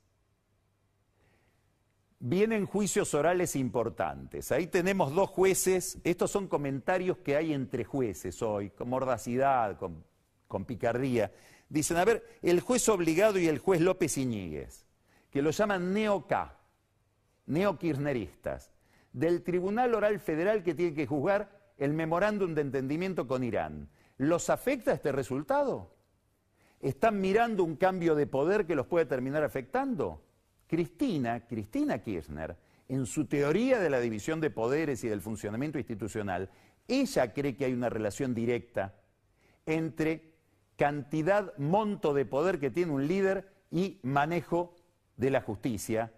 Vienen 2.18 2.64
juicios 2.64 3.12
orales 3.14 3.56
importantes. 3.56 4.50
Ahí 4.50 4.66
tenemos 4.66 5.14
dos 5.14 5.28
jueces. 5.28 5.98
Estos 6.02 6.30
son 6.30 6.48
comentarios 6.48 7.18
que 7.18 7.36
hay 7.36 7.52
entre 7.52 7.84
jueces 7.84 8.40
hoy, 8.42 8.70
con 8.70 8.88
mordacidad, 8.88 9.78
con, 9.78 10.64
picardía. 10.64 11.30
Dicen, 11.68 11.98
a 11.98 12.04
ver, 12.04 12.24
el 12.40 12.60
juez 12.60 12.88
obligado 12.88 13.38
y 13.38 13.48
el 13.48 13.58
juez 13.58 13.82
López 13.82 14.16
Iñiguez, 14.16 14.86
que 15.30 15.42
lo 15.42 15.50
llaman 15.50 15.92
neo-K, 15.92 16.56
neo-kirchneristas, 17.46 18.70
del 19.12 19.42
Tribunal 19.42 19.94
Oral 19.94 20.18
Federal 20.20 20.62
que 20.62 20.74
tiene 20.74 20.94
que 20.94 21.06
juzgar 21.06 21.55
el 21.76 21.92
memorándum 21.92 22.54
de 22.54 22.62
entendimiento 22.62 23.26
con 23.26 23.44
Irán. 23.44 23.88
¿Los 24.18 24.50
afecta 24.50 24.92
este 24.92 25.12
resultado? 25.12 25.96
están 26.80 27.20
mirando 27.20 27.64
un 27.64 27.76
cambio 27.76 28.14
de 28.14 28.26
poder 28.26 28.66
que 28.66 28.74
los 28.74 28.86
puede 28.86 29.06
terminar 29.06 29.42
afectando. 29.42 30.22
Cristina, 30.66 31.46
Cristina 31.46 32.02
Kirchner, 32.02 32.56
en 32.88 33.06
su 33.06 33.26
teoría 33.26 33.80
de 33.80 33.90
la 33.90 34.00
división 34.00 34.40
de 34.40 34.50
poderes 34.50 35.02
y 35.04 35.08
del 35.08 35.20
funcionamiento 35.20 35.78
institucional, 35.78 36.50
ella 36.88 37.32
cree 37.32 37.56
que 37.56 37.64
hay 37.64 37.72
una 37.72 37.88
relación 37.88 38.34
directa 38.34 38.94
entre 39.64 40.34
cantidad, 40.76 41.56
monto 41.58 42.14
de 42.14 42.26
poder 42.26 42.60
que 42.60 42.70
tiene 42.70 42.92
un 42.92 43.08
líder 43.08 43.50
y 43.70 43.98
manejo 44.02 44.74
de 45.16 45.30
la 45.30 45.40
justicia 45.40 46.12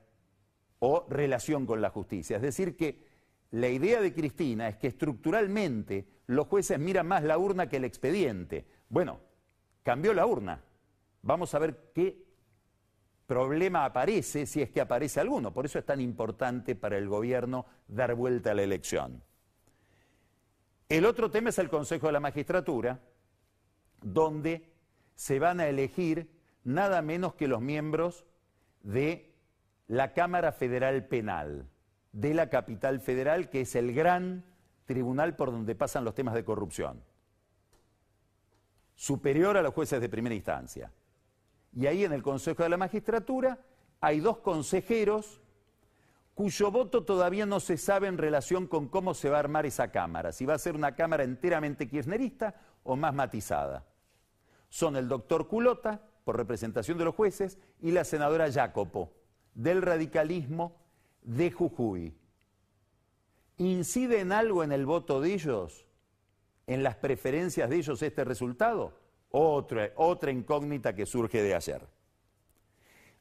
o 0.80 1.06
relación 1.08 1.64
con 1.64 1.80
la 1.80 1.90
justicia. 1.90 2.36
Es 2.36 2.42
decir, 2.42 2.76
que 2.76 3.07
la 3.50 3.68
idea 3.68 4.00
de 4.00 4.12
Cristina 4.12 4.68
es 4.68 4.76
que 4.76 4.88
estructuralmente 4.88 6.06
los 6.26 6.46
jueces 6.46 6.78
miran 6.78 7.06
más 7.06 7.22
la 7.22 7.38
urna 7.38 7.68
que 7.68 7.76
el 7.76 7.84
expediente. 7.84 8.66
Bueno, 8.88 9.20
Cambió 9.88 10.12
la 10.12 10.26
urna. 10.26 10.62
Vamos 11.22 11.54
a 11.54 11.58
ver 11.58 11.92
qué 11.94 12.22
problema 13.26 13.86
aparece 13.86 14.44
si 14.44 14.60
es 14.60 14.68
que 14.68 14.82
aparece 14.82 15.18
alguno. 15.18 15.54
Por 15.54 15.64
eso 15.64 15.78
es 15.78 15.86
tan 15.86 15.98
importante 15.98 16.74
para 16.74 16.98
el 16.98 17.08
gobierno 17.08 17.64
dar 17.86 18.14
vuelta 18.14 18.50
a 18.50 18.54
la 18.54 18.64
elección. 18.64 19.22
El 20.90 21.06
otro 21.06 21.30
tema 21.30 21.48
es 21.48 21.58
el 21.58 21.70
Consejo 21.70 22.06
de 22.06 22.12
la 22.12 22.20
Magistratura, 22.20 23.00
donde 24.02 24.70
se 25.14 25.38
van 25.38 25.58
a 25.58 25.68
elegir 25.68 26.30
nada 26.64 27.00
menos 27.00 27.32
que 27.32 27.48
los 27.48 27.62
miembros 27.62 28.26
de 28.82 29.34
la 29.86 30.12
Cámara 30.12 30.52
Federal 30.52 31.06
Penal, 31.06 31.66
de 32.12 32.34
la 32.34 32.48
capital 32.48 33.00
federal, 33.00 33.50
que 33.50 33.62
es 33.62 33.74
el 33.76 33.92
gran 33.92 34.44
tribunal 34.86 35.36
por 35.36 35.50
donde 35.50 35.74
pasan 35.74 36.04
los 36.04 36.14
temas 36.14 36.34
de 36.34 36.44
corrupción, 36.44 37.02
superior 38.94 39.56
a 39.56 39.62
los 39.62 39.74
jueces 39.74 40.00
de 40.00 40.08
primera 40.08 40.34
instancia. 40.34 40.92
Y 41.74 41.86
ahí 41.86 42.04
en 42.04 42.12
el 42.12 42.22
Consejo 42.22 42.62
de 42.62 42.70
la 42.70 42.76
Magistratura 42.76 43.58
hay 44.00 44.20
dos 44.20 44.38
consejeros 44.38 45.40
cuyo 46.34 46.70
voto 46.70 47.04
todavía 47.04 47.46
no 47.46 47.58
se 47.58 47.76
sabe 47.76 48.06
en 48.06 48.16
relación 48.16 48.68
con 48.68 48.86
cómo 48.86 49.12
se 49.12 49.28
va 49.28 49.38
a 49.38 49.40
armar 49.40 49.66
esa 49.66 49.90
Cámara, 49.90 50.30
si 50.30 50.46
va 50.46 50.54
a 50.54 50.58
ser 50.58 50.76
una 50.76 50.94
Cámara 50.94 51.24
enteramente 51.24 51.88
kirchnerista 51.88 52.54
o 52.84 52.94
más 52.94 53.12
matizada. 53.12 53.84
Son 54.68 54.96
el 54.96 55.08
doctor 55.08 55.48
Culota, 55.48 56.00
por 56.24 56.36
representación 56.36 56.96
de 56.96 57.04
los 57.04 57.16
jueces, 57.16 57.58
y 57.80 57.90
la 57.90 58.04
senadora 58.04 58.52
Jacopo, 58.52 59.12
del 59.54 59.82
radicalismo 59.82 60.76
de 61.28 61.50
Jujuy. 61.50 62.14
¿Incide 63.58 64.20
en 64.20 64.32
algo 64.32 64.64
en 64.64 64.72
el 64.72 64.86
voto 64.86 65.20
de 65.20 65.34
ellos? 65.34 65.84
¿En 66.66 66.82
las 66.82 66.96
preferencias 66.96 67.68
de 67.68 67.76
ellos 67.76 68.02
este 68.02 68.24
resultado? 68.24 68.98
Otra, 69.30 69.92
otra 69.96 70.30
incógnita 70.30 70.94
que 70.94 71.04
surge 71.04 71.42
de 71.42 71.54
ayer. 71.54 71.86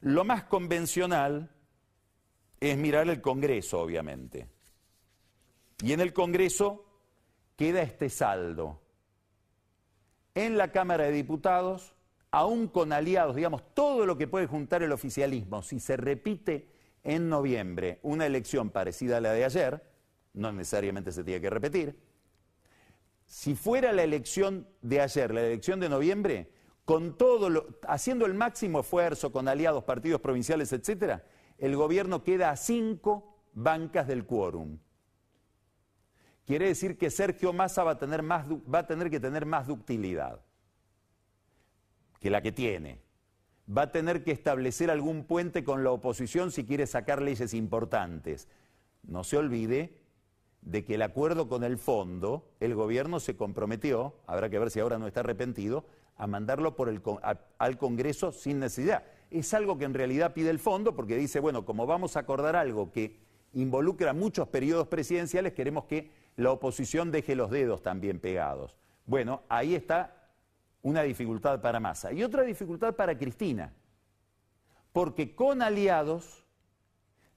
Lo 0.00 0.24
más 0.24 0.44
convencional 0.44 1.50
es 2.60 2.78
mirar 2.78 3.08
el 3.08 3.20
Congreso, 3.20 3.80
obviamente. 3.80 4.48
Y 5.82 5.92
en 5.92 6.00
el 6.00 6.14
Congreso 6.14 6.86
queda 7.56 7.82
este 7.82 8.08
saldo. 8.08 8.80
En 10.34 10.56
la 10.56 10.72
Cámara 10.72 11.04
de 11.04 11.12
Diputados, 11.12 11.94
aún 12.30 12.68
con 12.68 12.92
aliados, 12.92 13.36
digamos, 13.36 13.74
todo 13.74 14.06
lo 14.06 14.16
que 14.16 14.28
puede 14.28 14.46
juntar 14.46 14.82
el 14.82 14.92
oficialismo, 14.92 15.62
si 15.62 15.78
se 15.78 15.96
repite 15.98 16.77
en 17.08 17.30
noviembre 17.30 18.00
una 18.02 18.26
elección 18.26 18.68
parecida 18.68 19.16
a 19.16 19.20
la 19.22 19.32
de 19.32 19.44
ayer, 19.44 19.82
no 20.34 20.52
necesariamente 20.52 21.10
se 21.10 21.24
tiene 21.24 21.40
que 21.40 21.48
repetir, 21.48 21.98
si 23.24 23.54
fuera 23.54 23.92
la 23.92 24.02
elección 24.02 24.68
de 24.82 25.00
ayer, 25.00 25.32
la 25.32 25.40
elección 25.40 25.80
de 25.80 25.88
noviembre, 25.88 26.50
con 26.84 27.16
todo 27.16 27.48
lo, 27.48 27.78
haciendo 27.86 28.26
el 28.26 28.34
máximo 28.34 28.80
esfuerzo 28.80 29.32
con 29.32 29.48
aliados, 29.48 29.84
partidos 29.84 30.20
provinciales, 30.20 30.72
etcétera, 30.72 31.24
el 31.56 31.76
gobierno 31.76 32.22
queda 32.22 32.50
a 32.50 32.56
cinco 32.56 33.42
bancas 33.54 34.06
del 34.06 34.26
quórum. 34.26 34.78
Quiere 36.46 36.68
decir 36.68 36.98
que 36.98 37.10
Sergio 37.10 37.54
Massa 37.54 37.84
va 37.84 37.92
a, 37.92 37.98
tener 37.98 38.22
más, 38.22 38.46
va 38.46 38.80
a 38.80 38.86
tener 38.86 39.10
que 39.10 39.20
tener 39.20 39.46
más 39.46 39.66
ductilidad 39.66 40.42
que 42.20 42.30
la 42.30 42.42
que 42.42 42.52
tiene. 42.52 43.07
Va 43.70 43.82
a 43.82 43.92
tener 43.92 44.24
que 44.24 44.32
establecer 44.32 44.90
algún 44.90 45.24
puente 45.24 45.64
con 45.64 45.84
la 45.84 45.90
oposición 45.90 46.50
si 46.50 46.64
quiere 46.64 46.86
sacar 46.86 47.20
leyes 47.20 47.52
importantes. 47.54 48.48
No 49.02 49.24
se 49.24 49.36
olvide 49.36 49.98
de 50.62 50.84
que 50.84 50.94
el 50.94 51.02
acuerdo 51.02 51.48
con 51.48 51.64
el 51.64 51.78
fondo, 51.78 52.50
el 52.60 52.74
gobierno 52.74 53.20
se 53.20 53.36
comprometió, 53.36 54.14
habrá 54.26 54.50
que 54.50 54.58
ver 54.58 54.70
si 54.70 54.80
ahora 54.80 54.98
no 54.98 55.06
está 55.06 55.20
arrepentido, 55.20 55.84
a 56.16 56.26
mandarlo 56.26 56.74
al 57.58 57.78
Congreso 57.78 58.32
sin 58.32 58.58
necesidad 58.58 59.04
es 59.30 59.52
algo 59.54 59.78
que 59.78 59.84
en 59.84 59.94
realidad 59.94 60.32
pide 60.32 60.50
el 60.50 60.58
fondo 60.58 60.94
porque 60.94 61.16
dice, 61.16 61.40
bueno, 61.40 61.64
como 61.64 61.86
vamos 61.86 62.16
a 62.16 62.20
acordar 62.20 62.56
algo 62.56 62.92
que 62.92 63.18
involucra 63.52 64.12
muchos 64.12 64.48
periodos 64.48 64.88
presidenciales, 64.88 65.52
queremos 65.52 65.84
que 65.84 66.10
la 66.36 66.52
oposición 66.52 67.10
deje 67.10 67.34
los 67.34 67.50
dedos 67.50 67.82
también 67.82 68.20
pegados. 68.20 68.76
Bueno, 69.06 69.42
ahí 69.48 69.74
está 69.74 70.17
una 70.82 71.02
dificultad 71.02 71.60
para 71.60 71.80
Massa. 71.80 72.12
Y 72.12 72.22
otra 72.22 72.42
dificultad 72.42 72.94
para 72.94 73.16
Cristina, 73.16 73.72
porque 74.92 75.34
con 75.34 75.62
aliados 75.62 76.44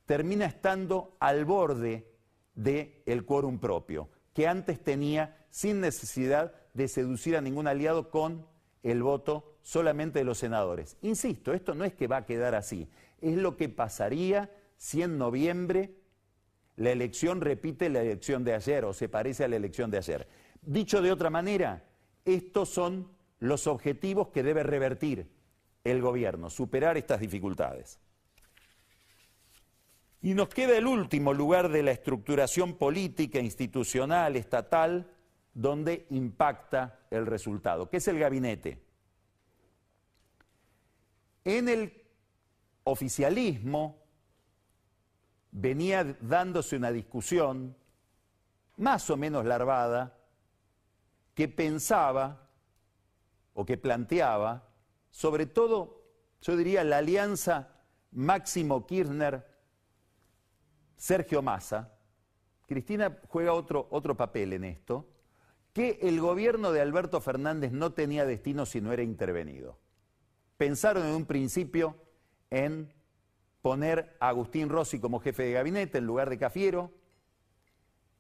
termina 0.06 0.46
estando 0.46 1.16
al 1.20 1.46
borde 1.46 2.08
del 2.56 3.26
quórum 3.26 3.60
propio, 3.60 4.10
que 4.34 4.48
antes 4.48 4.84
tenía 4.84 5.46
sin 5.50 5.82
necesidad 5.82 6.54
de 6.74 6.88
seducir 6.88 7.36
a 7.36 7.42
ningún 7.42 7.68
aliado 7.68 8.10
con 8.10 8.46
el 8.84 9.04
voto 9.04 9.58
solamente 9.62 10.20
de 10.20 10.26
los 10.26 10.38
senadores. 10.38 10.98
Insisto, 11.02 11.54
esto 11.54 11.76
no 11.76 11.86
es 11.86 11.94
que 11.94 12.08
va 12.08 12.18
a 12.18 12.26
quedar 12.26 12.56
así, 12.56 12.90
es 13.20 13.36
lo 13.38 13.58
que 13.58 13.70
pasaría 13.70 14.52
si 14.78 15.04
en 15.04 15.18
noviembre 15.18 15.96
la 16.76 16.92
elección 16.92 17.42
repite 17.42 17.90
la 17.90 18.02
elección 18.02 18.44
de 18.44 18.54
ayer 18.54 18.86
o 18.86 18.94
se 18.94 19.10
parece 19.10 19.44
a 19.44 19.48
la 19.48 19.58
elección 19.58 19.92
de 19.92 19.98
ayer. 19.98 20.28
Dicho 20.62 21.02
de 21.02 21.12
otra 21.12 21.30
manera, 21.30 21.86
estos 22.26 22.70
son 22.70 23.12
los 23.42 23.68
objetivos 23.68 24.30
que 24.30 24.44
debe 24.44 24.64
revertir 24.64 25.28
el 25.84 26.00
gobierno, 26.00 26.50
superar 26.50 26.96
estas 26.96 27.20
dificultades. 27.20 28.00
Y 30.22 30.36
nos 30.36 30.50
queda 30.50 30.78
el 30.78 30.86
último 30.86 31.34
lugar 31.34 31.70
de 31.70 31.82
la 31.82 31.92
estructuración 31.92 32.76
política, 32.76 33.40
institucional, 33.40 34.36
estatal, 34.36 35.12
donde 35.54 36.06
impacta 36.12 37.00
el 37.10 37.26
resultado, 37.26 37.90
que 37.90 37.98
es 37.98 38.08
el 38.08 38.20
gabinete. 38.20 38.86
En 41.44 41.68
el 41.68 42.04
oficialismo 42.84 44.04
venía 45.50 46.04
dándose 46.22 46.76
una 46.76 46.92
discusión 46.92 47.76
más 48.78 49.10
o 49.10 49.18
menos 49.18 49.46
larvada 49.46 50.16
que 51.34 51.48
pensaba 51.48 52.51
o 53.54 53.66
que 53.66 53.78
planteaba, 53.78 54.70
sobre 55.10 55.46
todo, 55.46 56.04
yo 56.42 56.56
diría, 56.56 56.84
la 56.84 56.98
alianza 56.98 57.70
Máximo 58.12 58.86
Kirchner-Sergio 58.86 61.42
Massa. 61.42 61.94
Cristina 62.68 63.20
juega 63.28 63.54
otro, 63.54 63.88
otro 63.92 64.16
papel 64.16 64.54
en 64.54 64.64
esto, 64.64 65.10
que 65.74 66.00
el 66.02 66.20
gobierno 66.20 66.72
de 66.72 66.82
Alberto 66.82 67.22
Fernández 67.22 67.72
no 67.72 67.94
tenía 67.94 68.26
destino 68.26 68.66
si 68.66 68.82
no 68.82 68.92
era 68.92 69.04
intervenido. 69.04 69.80
Pensaron 70.58 71.06
en 71.06 71.16
un 71.16 71.26
principio 71.26 71.96
en 72.50 72.94
poner 73.62 74.18
a 74.20 74.30
Agustín 74.30 74.70
Rossi 74.70 75.00
como 75.00 75.20
jefe 75.20 75.44
de 75.44 75.54
gabinete 75.54 76.00
en 76.00 76.06
lugar 76.06 76.30
de 76.30 76.38
Cafiero, 76.38 76.92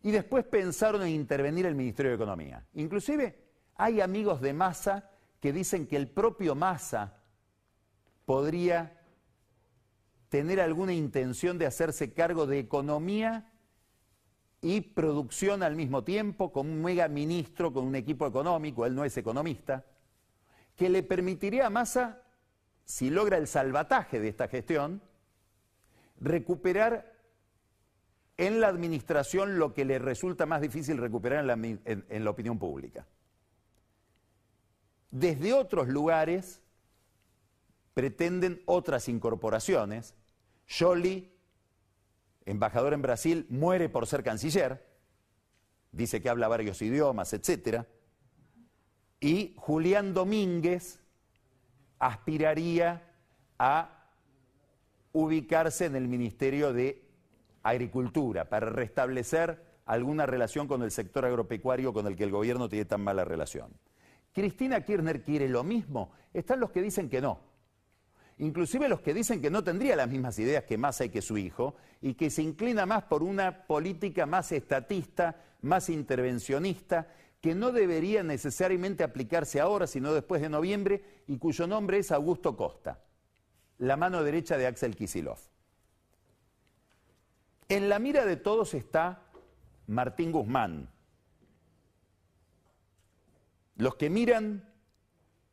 y 0.03 0.11
después 0.11 0.45
pensaron 0.45 1.03
en 1.03 1.09
intervenir 1.09 1.65
el 1.65 1.75
Ministerio 1.75 2.11
de 2.11 2.15
Economía. 2.15 2.65
Inclusive 2.73 3.37
hay 3.75 4.01
amigos 4.01 4.41
de 4.41 4.53
Massa 4.53 5.10
que 5.41 5.51
dicen 5.51 5.87
que 5.87 5.97
el 5.97 6.07
propio 6.07 6.55
Massa 6.55 7.17
podría 8.25 9.01
tener 10.29 10.61
alguna 10.61 10.93
intención 10.93 11.57
de 11.57 11.65
hacerse 11.65 12.13
cargo 12.13 12.45
de 12.45 12.59
economía 12.59 13.51
y 14.61 14.81
producción 14.81 15.63
al 15.63 15.75
mismo 15.75 16.03
tiempo, 16.03 16.53
con 16.53 16.69
un 16.69 16.81
mega 16.83 17.07
ministro, 17.07 17.73
con 17.73 17.85
un 17.85 17.95
equipo 17.95 18.27
económico, 18.27 18.85
él 18.85 18.93
no 18.95 19.03
es 19.03 19.17
economista, 19.17 19.83
que 20.75 20.89
le 20.89 21.01
permitiría 21.01 21.65
a 21.65 21.69
Massa, 21.71 22.21
si 22.85 23.09
logra 23.09 23.37
el 23.37 23.47
salvataje 23.47 24.19
de 24.19 24.29
esta 24.29 24.47
gestión, 24.47 25.01
recuperar 26.19 27.19
en 28.37 28.61
la 28.61 28.67
administración 28.67 29.57
lo 29.57 29.73
que 29.73 29.85
le 29.85 29.97
resulta 29.97 30.45
más 30.45 30.61
difícil 30.61 30.97
recuperar 30.97 31.39
en 31.39 31.47
la, 31.47 31.53
en 31.83 32.23
la 32.23 32.29
opinión 32.29 32.59
pública. 32.59 33.07
Desde 35.11 35.53
otros 35.53 35.87
lugares 35.87 36.61
pretenden 37.93 38.61
otras 38.65 39.07
incorporaciones. 39.09 40.15
Jolie 40.67 41.31
embajador 42.45 42.93
en 42.93 43.01
Brasil, 43.01 43.45
muere 43.49 43.89
por 43.89 44.07
ser 44.07 44.23
canciller, 44.23 44.85
dice 45.91 46.21
que 46.21 46.29
habla 46.29 46.47
varios 46.47 46.81
idiomas, 46.81 47.33
etc. 47.33 47.85
Y 49.19 49.53
Julián 49.57 50.13
Domínguez 50.13 50.99
aspiraría 51.99 53.03
a 53.59 54.07
ubicarse 55.13 55.85
en 55.85 55.95
el 55.95 56.07
Ministerio 56.07 56.73
de 56.73 57.07
Agricultura 57.63 58.49
para 58.49 58.69
restablecer 58.69 59.63
alguna 59.85 60.25
relación 60.25 60.67
con 60.67 60.81
el 60.81 60.91
sector 60.91 61.25
agropecuario 61.25 61.93
con 61.93 62.07
el 62.07 62.15
que 62.15 62.23
el 62.23 62.31
gobierno 62.31 62.69
tiene 62.69 62.85
tan 62.85 63.01
mala 63.01 63.23
relación. 63.23 63.71
Cristina 64.33 64.81
Kirchner 64.81 65.23
quiere 65.23 65.47
lo 65.49 65.63
mismo. 65.63 66.11
Están 66.33 66.59
los 66.59 66.71
que 66.71 66.81
dicen 66.81 67.09
que 67.09 67.21
no 67.21 67.51
inclusive 68.41 68.89
los 68.89 69.01
que 69.01 69.13
dicen 69.13 69.39
que 69.39 69.51
no 69.51 69.63
tendría 69.63 69.95
las 69.95 70.09
mismas 70.09 70.37
ideas 70.39 70.63
que 70.63 70.77
Massa 70.77 71.05
y 71.05 71.09
que 71.09 71.21
su 71.21 71.37
hijo, 71.37 71.75
y 72.01 72.15
que 72.15 72.31
se 72.31 72.41
inclina 72.41 72.85
más 72.87 73.03
por 73.03 73.21
una 73.21 73.65
política 73.67 74.25
más 74.25 74.51
estatista, 74.51 75.35
más 75.61 75.89
intervencionista, 75.89 77.07
que 77.39 77.53
no 77.53 77.71
debería 77.71 78.23
necesariamente 78.23 79.03
aplicarse 79.03 79.59
ahora, 79.59 79.85
sino 79.85 80.13
después 80.13 80.41
de 80.41 80.49
noviembre, 80.49 81.03
y 81.27 81.37
cuyo 81.37 81.67
nombre 81.67 81.99
es 81.99 82.11
Augusto 82.11 82.57
Costa. 82.57 82.99
la 83.77 83.97
mano 83.97 84.23
derecha 84.23 84.57
de 84.57 84.67
Axel 84.67 84.95
Kisilov. 84.95 85.39
En 87.67 87.89
la 87.89 87.97
mira 87.97 88.25
de 88.25 88.37
todos 88.37 88.75
está 88.75 89.23
Martín 89.87 90.31
Guzmán. 90.31 90.87
Los 93.81 93.95
que 93.95 94.11
miran 94.11 94.63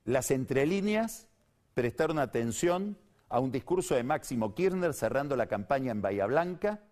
las 0.04 0.30
entrelíneas 0.30 1.28
prestaron 1.72 2.18
atención 2.18 2.98
a 3.30 3.40
un 3.40 3.50
discurso 3.50 3.94
de 3.94 4.02
Máximo 4.02 4.54
Kirchner 4.54 4.92
cerrando 4.92 5.34
la 5.34 5.46
campaña 5.46 5.92
en 5.92 6.02
Bahía 6.02 6.26
Blanca. 6.26 6.82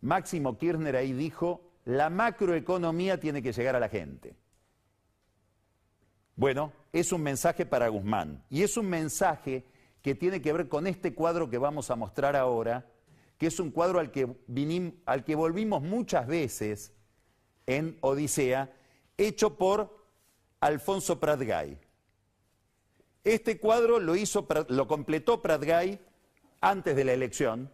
Máximo 0.00 0.58
Kirchner 0.58 0.96
ahí 0.96 1.12
dijo, 1.12 1.70
la 1.84 2.10
macroeconomía 2.10 3.20
tiene 3.20 3.44
que 3.44 3.52
llegar 3.52 3.76
a 3.76 3.78
la 3.78 3.88
gente. 3.88 4.34
Bueno, 6.34 6.72
es 6.92 7.12
un 7.12 7.22
mensaje 7.22 7.64
para 7.64 7.86
Guzmán 7.86 8.42
y 8.50 8.64
es 8.64 8.76
un 8.76 8.88
mensaje 8.88 9.66
que 10.02 10.16
tiene 10.16 10.42
que 10.42 10.52
ver 10.52 10.68
con 10.68 10.88
este 10.88 11.14
cuadro 11.14 11.48
que 11.48 11.58
vamos 11.58 11.92
a 11.92 11.94
mostrar 11.94 12.34
ahora, 12.34 12.90
que 13.38 13.46
es 13.46 13.60
un 13.60 13.70
cuadro 13.70 14.00
al 14.00 14.10
que, 14.10 14.26
al 15.06 15.24
que 15.24 15.34
volvimos 15.36 15.80
muchas 15.80 16.26
veces 16.26 16.92
en 17.66 17.98
Odisea, 18.00 18.74
hecho 19.16 19.56
por 19.56 19.97
Alfonso 20.60 21.20
Pratgay. 21.20 21.78
Este 23.24 23.58
cuadro 23.58 24.00
lo, 24.00 24.16
hizo, 24.16 24.46
lo 24.68 24.88
completó 24.88 25.42
Pratgay 25.42 26.00
antes 26.60 26.96
de 26.96 27.04
la 27.04 27.12
elección, 27.12 27.70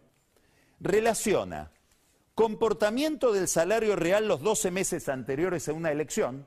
relaciona 0.79 1.71
comportamiento 2.33 3.31
del 3.31 3.47
salario 3.47 3.95
real 3.95 4.27
los 4.27 4.41
12 4.41 4.69
meses 4.69 5.07
anteriores 5.07 5.69
a 5.69 5.73
una 5.73 5.91
elección, 5.91 6.45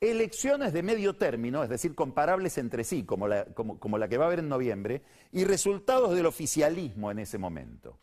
elecciones 0.00 0.72
de 0.72 0.82
medio 0.82 1.16
término, 1.16 1.62
es 1.62 1.68
decir, 1.68 1.94
comparables 1.94 2.56
entre 2.56 2.82
sí, 2.82 3.04
como 3.04 3.28
la, 3.28 3.44
como 3.44 3.98
la 3.98 4.08
que 4.08 4.16
va 4.16 4.24
a 4.24 4.26
haber 4.28 4.38
en 4.38 4.48
noviembre, 4.48 5.02
y 5.30 5.44
resultados 5.44 6.14
del 6.14 6.26
oficialismo 6.26 7.10
en 7.10 7.18
ese 7.18 7.36
momento. 7.36 7.98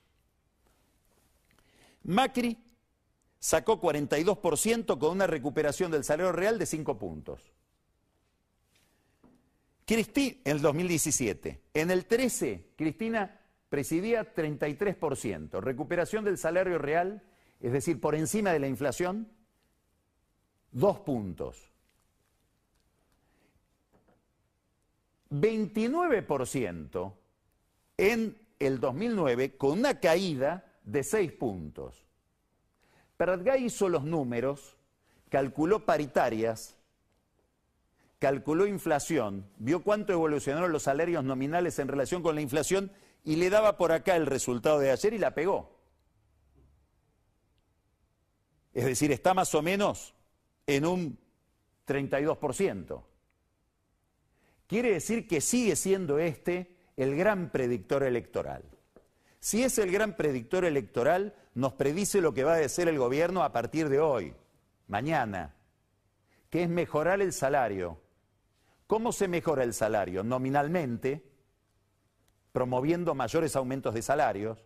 Macri 2.03 2.58
sacó 3.39 3.80
42% 3.80 4.99
con 4.99 5.12
una 5.12 5.28
recuperación 5.28 5.91
del 5.91 6.04
salario 6.04 6.32
real 6.32 6.60
de 6.60 6.65
5 6.65 6.97
puntos. 6.97 7.41
Cristi, 9.86 10.41
en 10.43 10.58
el 10.58 10.62
2017. 10.62 11.62
En 11.73 11.89
el 11.89 12.06
13, 12.06 12.73
Cristina 12.75 13.41
presidía 13.69 14.36
33%. 14.36 15.62
Recuperación 15.62 16.25
del 16.25 16.38
salario 16.38 16.78
real, 16.78 17.23
es 17.60 17.71
decir, 17.71 17.99
por 17.99 18.13
encima 18.13 18.52
de 18.52 18.60
la 18.60 18.67
inflación, 18.67 19.32
2 20.73 20.99
puntos. 20.99 21.71
29% 25.32 27.13
en 27.97 28.38
el 28.60 28.80
2009 28.80 29.58
con 29.58 29.80
una 29.80 29.99
caída 29.99 30.71
de 30.84 31.04
6 31.04 31.32
puntos. 31.34 32.08
Pratgay 33.19 33.65
hizo 33.65 33.89
los 33.89 34.05
números, 34.05 34.77
calculó 35.27 35.86
paritarias, 35.86 36.77
calculó 38.17 38.65
inflación, 38.65 39.45
vio 39.58 39.84
cuánto 39.84 40.13
evolucionaron 40.13 40.71
los 40.71 40.84
salarios 40.84 41.21
nominales 41.25 41.79
en 41.79 41.89
relación 41.89 42.23
con 42.23 42.36
la 42.36 42.39
inflación 42.39 42.93
y 43.25 43.36
le 43.36 43.49
daba 43.49 43.75
por 43.75 43.91
acá 43.91 44.15
el 44.15 44.25
resultado 44.25 44.79
de 44.79 44.91
ayer 44.91 45.13
y 45.13 45.17
la 45.17 45.36
pegó. 45.36 45.69
Es 48.73 48.86
decir, 48.86 49.12
está 49.12 49.34
más 49.34 49.53
o 49.53 49.62
menos 49.62 50.13
en 50.65 50.86
un 50.86 51.19
32%. 51.86 53.03
Quiere 54.65 54.93
decir 54.93 55.27
que 55.27 55.41
sigue 55.41 55.75
siendo 55.75 56.19
este 56.19 56.73
el 56.95 57.17
gran 57.17 57.51
predictor 57.51 58.03
electoral. 58.03 58.63
Si 59.41 59.62
es 59.62 59.77
el 59.77 59.91
gran 59.91 60.15
predictor 60.15 60.63
electoral, 60.63 61.36
nos 61.59 61.73
predice 61.73 62.21
lo 62.21 62.33
que 62.33 62.45
va 62.45 62.53
a 62.53 62.57
decir 62.57 62.87
el 62.87 62.97
gobierno 62.97 63.43
a 63.43 63.51
partir 63.51 63.89
de 63.89 63.99
hoy, 63.99 64.33
mañana, 64.87 65.53
que 66.49 66.63
es 66.63 66.69
mejorar 66.69 67.21
el 67.21 67.33
salario. 67.33 67.99
¿Cómo 68.87 69.11
se 69.11 69.27
mejora 69.27 69.63
el 69.63 69.73
salario? 69.73 70.23
Nominalmente, 70.23 71.21
promoviendo 72.53 73.13
mayores 73.13 73.57
aumentos 73.57 73.93
de 73.93 74.01
salarios, 74.01 74.65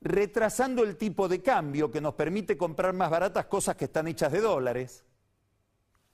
retrasando 0.00 0.82
el 0.82 0.96
tipo 0.96 1.28
de 1.28 1.40
cambio 1.40 1.88
que 1.88 2.00
nos 2.00 2.14
permite 2.14 2.58
comprar 2.58 2.92
más 2.94 3.10
baratas 3.10 3.46
cosas 3.46 3.76
que 3.76 3.84
están 3.84 4.08
hechas 4.08 4.32
de 4.32 4.40
dólares, 4.40 5.04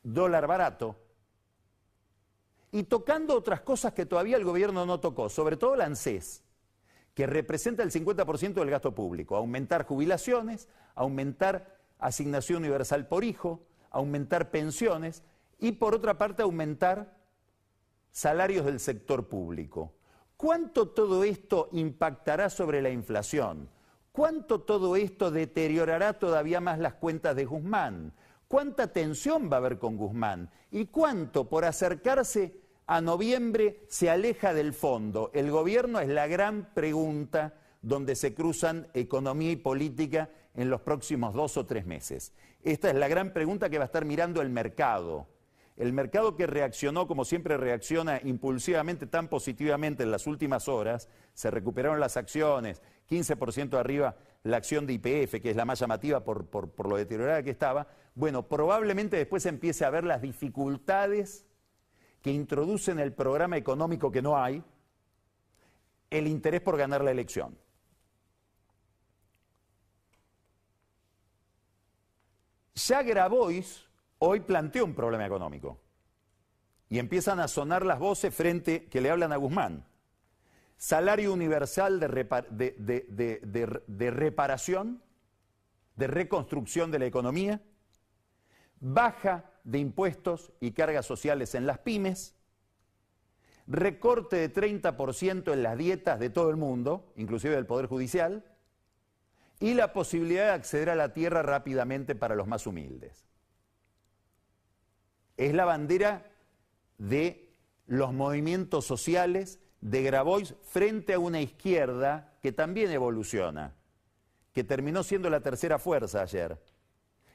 dólar 0.03 0.47
barato, 0.47 0.97
y 2.71 2.83
tocando 2.83 3.35
otras 3.35 3.63
cosas 3.63 3.95
que 3.95 4.05
todavía 4.05 4.37
el 4.37 4.45
gobierno 4.45 4.85
no 4.85 5.01
tocó, 5.01 5.31
sobre 5.31 5.57
todo 5.57 5.75
la 5.75 5.87
ANSES, 5.87 6.44
que 7.15 7.27
representa 7.27 7.83
el 7.83 7.93
50% 7.93 8.55
del 8.55 8.71
gasto 8.71 8.95
público, 8.95 9.37
aumentar 9.37 9.87
jubilaciones, 9.87 10.69
aumentar 10.95 11.79
asignación 11.99 12.59
universal 12.59 13.07
por 13.07 13.25
hijo, 13.25 13.63
aumentar 13.91 14.51
pensiones 14.51 15.23
y 15.59 15.73
por 15.73 15.95
otra 15.95 16.19
parte 16.19 16.43
aumentar 16.43 17.17
salarios 18.11 18.67
del 18.67 18.81
sector 18.81 19.29
público. 19.29 19.95
¿Cuánto 20.37 20.89
todo 20.89 21.23
esto 21.25 21.69
impactará 21.73 22.51
sobre 22.51 22.83
la 22.83 22.91
inflación? 22.91 23.71
¿Cuánto 24.11 24.61
todo 24.61 24.97
esto 24.97 25.31
deteriorará 25.31 26.19
todavía 26.19 26.61
más 26.61 26.79
las 26.79 26.95
cuentas 26.95 27.37
de 27.37 27.45
Guzmán? 27.45 28.13
¿Cuánta 28.49 28.93
tensión 28.93 29.51
va 29.51 29.57
a 29.57 29.59
haber 29.59 29.79
con 29.79 29.97
Guzmán? 29.97 30.51
¿Y 30.71 30.87
cuánto 30.87 31.49
por 31.49 31.65
acercarse 31.65 32.64
a 32.87 33.01
noviembre 33.01 33.85
se 33.89 34.11
aleja 34.11 34.53
del 34.55 34.73
fondo. 34.73 35.31
El 35.35 35.51
gobierno 35.51 36.01
es 36.01 36.09
la 36.09 36.27
gran 36.27 36.73
pregunta 36.75 37.55
donde 37.83 38.17
se 38.17 38.35
cruzan 38.35 38.89
economía 38.95 39.51
y 39.53 39.57
política 39.57 40.31
en 40.55 40.71
los 40.71 40.81
próximos 40.81 41.35
dos 41.35 41.57
o 41.57 41.67
tres 41.67 41.87
meses. 41.87 42.33
Esta 42.63 42.89
es 42.89 42.97
la 42.97 43.09
gran 43.09 43.33
pregunta 43.33 43.69
que 43.69 43.79
va 43.79 43.85
a 43.85 43.87
estar 43.87 44.05
mirando 44.05 44.41
el 44.41 44.51
mercado. 44.51 45.29
El 45.77 45.93
mercado 45.93 46.37
que 46.37 46.47
reaccionó, 46.47 47.09
como 47.09 47.25
siempre 47.25 47.57
reacciona 47.57 48.21
impulsivamente, 48.23 49.07
tan 49.07 49.29
positivamente 49.29 50.05
en 50.05 50.13
las 50.13 50.27
últimas 50.27 50.69
horas, 50.69 51.09
se 51.35 51.51
recuperaron 51.51 51.99
las 51.99 52.17
acciones, 52.17 52.81
15% 53.11 53.77
arriba 53.77 54.17
la 54.45 54.59
acción 54.59 54.87
de 54.87 54.93
IPF, 54.93 55.41
que 55.43 55.51
es 55.51 55.57
la 55.57 55.65
más 55.65 55.81
llamativa 55.81 56.23
por, 56.23 56.89
lo 56.89 56.97
deteriorada 56.97 57.43
que 57.43 57.51
estaba, 57.51 57.89
bueno, 58.15 58.47
probablemente 58.47 59.17
después 59.17 59.47
empiece 59.47 59.85
a 59.85 59.91
ver 59.91 60.05
las 60.05 60.23
dificultades 60.23 61.45
que 62.25 62.33
introducen 62.33 62.99
el 62.99 63.13
programa 63.13 63.59
económico 63.59 64.11
que 64.11 64.23
no 64.23 64.43
hay, 64.43 64.65
el 66.09 66.27
interés 66.27 66.63
por 66.63 66.79
ganar 66.79 67.05
la 67.05 67.11
elección. 67.11 67.55
Ya 72.77 73.03
Grabois 73.03 73.87
hoy 74.21 74.41
planteó 74.41 74.87
un 74.87 74.95
problema 74.95 75.27
económico 75.27 75.79
y 76.89 76.99
empiezan 76.99 77.41
a 77.41 77.49
sonar 77.49 77.85
las 77.85 77.99
voces 77.99 78.35
frente 78.35 78.87
que 78.87 79.03
le 79.03 79.11
hablan 79.11 79.35
a 79.35 79.37
Guzmán. 79.37 79.87
Salario 80.79 81.31
universal 81.31 82.01
de 82.01 82.09
reparación, 84.11 85.03
de 85.95 86.07
reconstrucción 86.07 86.91
de 86.91 86.99
la 87.01 87.05
economía, 87.05 87.61
baja 88.81 89.51
de 89.65 89.79
impuestos 89.79 90.53
y 90.61 90.73
cargas 90.73 91.07
sociales 91.07 91.55
en 91.55 91.67
las 91.67 91.79
pymes, 91.79 92.35
recorte 93.67 94.37
de 94.37 94.53
30% 94.53 95.53
en 95.53 95.63
las 95.63 95.79
dietas 95.79 96.21
de 96.21 96.31
todo 96.31 96.51
el 96.51 96.57
mundo, 96.57 97.13
inclusive 97.17 97.55
del 97.55 97.67
Poder 97.67 97.87
Judicial, 97.87 98.45
y 99.59 99.75
la 99.75 99.93
posibilidad 99.93 100.45
de 100.45 100.53
acceder 100.53 100.91
a 100.91 100.95
la 100.95 101.15
tierra 101.15 101.43
rápidamente 101.43 102.15
para 102.15 102.35
los 102.35 102.47
más 102.47 102.67
humildes. 102.67 103.25
Es 105.37 105.55
la 105.55 105.65
bandera 105.65 106.31
de 106.99 107.51
los 107.87 108.13
movimientos 108.13 108.85
sociales 108.85 109.61
de 109.81 110.03
Grabois 110.03 110.55
frente 110.63 111.15
a 111.15 111.19
una 111.19 111.41
izquierda 111.41 112.35
que 112.43 112.53
también 112.53 112.91
evoluciona, 112.91 113.75
que 114.53 114.65
terminó 114.65 115.03
siendo 115.03 115.31
la 115.31 115.41
tercera 115.41 115.79
fuerza 115.79 116.23
ayer 116.23 116.59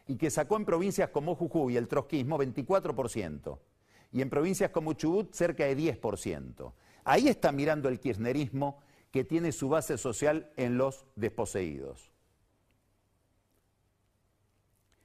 y 0.09 0.17
que 0.17 0.31
sacó 0.31 0.57
en 0.57 0.65
provincias 0.65 1.11
como 1.11 1.35
Jujuy 1.35 1.77
el 1.77 1.87
trotskismo 1.87 2.39
24% 2.39 3.59
y 4.11 4.23
en 4.23 4.29
provincias 4.31 4.71
como 4.71 4.93
Chubut 4.93 5.31
cerca 5.35 5.65
de 5.65 5.77
10%. 5.77 6.73
Ahí 7.03 7.27
está 7.27 7.51
mirando 7.51 7.89
el 7.89 7.99
kirchnerismo 7.99 8.79
que 9.11 9.23
tiene 9.23 9.51
su 9.51 9.69
base 9.69 9.99
social 9.99 10.51
en 10.57 10.79
los 10.79 11.05
desposeídos. 11.15 12.11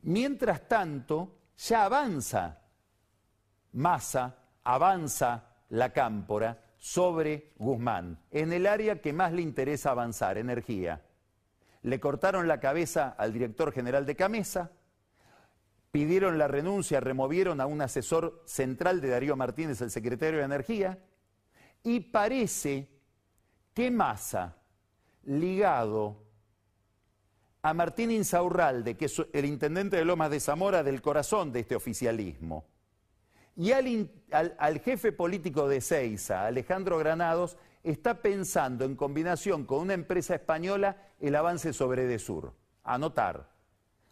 Mientras 0.00 0.66
tanto, 0.66 1.36
ya 1.58 1.84
avanza 1.84 2.62
Massa, 3.72 4.38
avanza 4.62 5.50
la 5.68 5.92
cámpora 5.92 6.62
sobre 6.78 7.52
Guzmán, 7.58 8.20
en 8.30 8.54
el 8.54 8.66
área 8.66 9.02
que 9.02 9.12
más 9.12 9.32
le 9.32 9.42
interesa 9.42 9.90
avanzar, 9.90 10.38
energía. 10.38 11.02
Le 11.82 12.00
cortaron 12.00 12.48
la 12.48 12.58
cabeza 12.58 13.14
al 13.18 13.34
director 13.34 13.70
general 13.70 14.06
de 14.06 14.16
Camesa, 14.16 14.70
pidieron 15.94 16.38
la 16.38 16.48
renuncia, 16.48 16.98
removieron 16.98 17.60
a 17.60 17.66
un 17.66 17.80
asesor 17.80 18.42
central 18.46 19.00
de 19.00 19.10
Darío 19.10 19.36
Martínez, 19.36 19.80
el 19.80 19.92
secretario 19.92 20.40
de 20.40 20.44
Energía, 20.44 20.98
y 21.84 22.00
parece 22.00 22.88
que 23.72 23.92
Massa, 23.92 24.56
ligado 25.22 26.16
a 27.62 27.72
Martín 27.74 28.10
Insaurralde, 28.10 28.96
que 28.96 29.04
es 29.04 29.22
el 29.32 29.44
intendente 29.44 29.96
de 29.96 30.04
Lomas 30.04 30.32
de 30.32 30.40
Zamora 30.40 30.82
del 30.82 31.00
corazón 31.00 31.52
de 31.52 31.60
este 31.60 31.76
oficialismo, 31.76 32.66
y 33.54 33.70
al, 33.70 34.10
al, 34.58 34.80
jefe 34.80 35.12
político 35.12 35.68
de 35.68 35.80
Ceiza, 35.80 36.44
Alejandro 36.44 36.98
Granados, 36.98 37.56
está 37.84 38.20
pensando 38.20 38.84
en 38.84 38.96
combinación 38.96 39.64
con 39.64 39.78
una 39.78 39.94
empresa 39.94 40.34
española 40.34 40.96
el 41.20 41.36
avance 41.36 41.72
sobre 41.72 42.02
Edesur. 42.02 42.52
Anotar. 42.82 43.53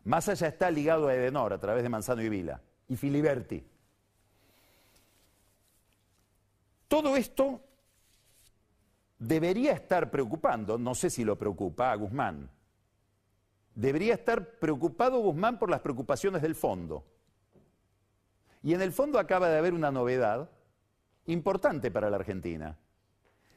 Más 0.04 0.28
allá 0.28 0.48
está 0.48 0.70
ligado 0.70 1.08
a 1.08 1.14
Edenor 1.14 1.52
a 1.52 1.58
través 1.58 1.82
de 1.82 1.88
Manzano 1.88 2.22
y 2.22 2.28
Vila 2.28 2.60
y 2.88 2.96
Filiberti. 2.96 3.64
Todo 6.88 7.16
esto 7.16 7.60
debería 9.18 9.72
estar 9.72 10.10
preocupando, 10.10 10.76
no 10.76 10.94
sé 10.94 11.08
si 11.08 11.24
lo 11.24 11.38
preocupa 11.38 11.92
a 11.92 11.96
Guzmán, 11.96 12.50
debería 13.74 14.14
estar 14.14 14.58
preocupado 14.58 15.20
Guzmán 15.20 15.58
por 15.58 15.70
las 15.70 15.80
preocupaciones 15.80 16.42
del 16.42 16.54
fondo. 16.54 17.04
Y 18.62 18.74
en 18.74 18.82
el 18.82 18.92
fondo 18.92 19.18
acaba 19.18 19.48
de 19.48 19.58
haber 19.58 19.72
una 19.72 19.90
novedad 19.90 20.50
importante 21.26 21.90
para 21.90 22.10
la 22.10 22.16
Argentina. 22.16 22.76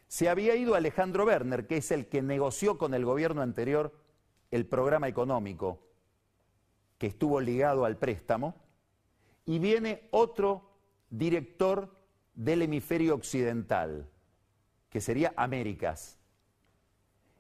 Se 0.08 0.30
había 0.30 0.56
ido 0.56 0.76
Alejandro 0.76 1.26
Werner, 1.26 1.68
que 1.68 1.78
es 1.78 1.92
el 1.92 2.08
que 2.08 2.22
negoció 2.22 2.78
con 2.78 2.94
el 2.94 3.04
gobierno 3.04 3.42
anterior 3.42 3.94
el 4.52 4.68
programa 4.68 5.08
económico 5.08 5.86
estuvo 7.06 7.40
ligado 7.40 7.86
al 7.86 7.98
préstamo, 7.98 8.56
y 9.46 9.60
viene 9.60 10.08
otro 10.12 10.72
director 11.10 11.96
del 12.34 12.64
hemisferio 12.64 13.16
occidental, 13.16 14.10
que 14.90 15.02
sería 15.02 15.34
Américas. 15.36 16.20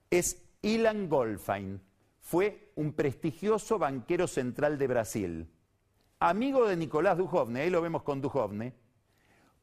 Es 0.09 0.43
Ilan 0.61 1.09
Goldfein, 1.09 1.82
fue 2.22 2.72
un 2.76 2.93
prestigioso 2.93 3.78
banquero 3.78 4.28
central 4.28 4.78
de 4.78 4.88
Brasil, 4.88 5.49
amigo 6.20 6.68
de 6.68 6.78
Nicolás 6.78 7.18
Duhovne, 7.18 7.61
ahí 7.61 7.70
lo 7.70 7.82
vemos 7.82 8.03
con 8.03 8.22
Duhovne, 8.22 8.74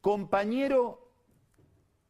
compañero 0.01 1.13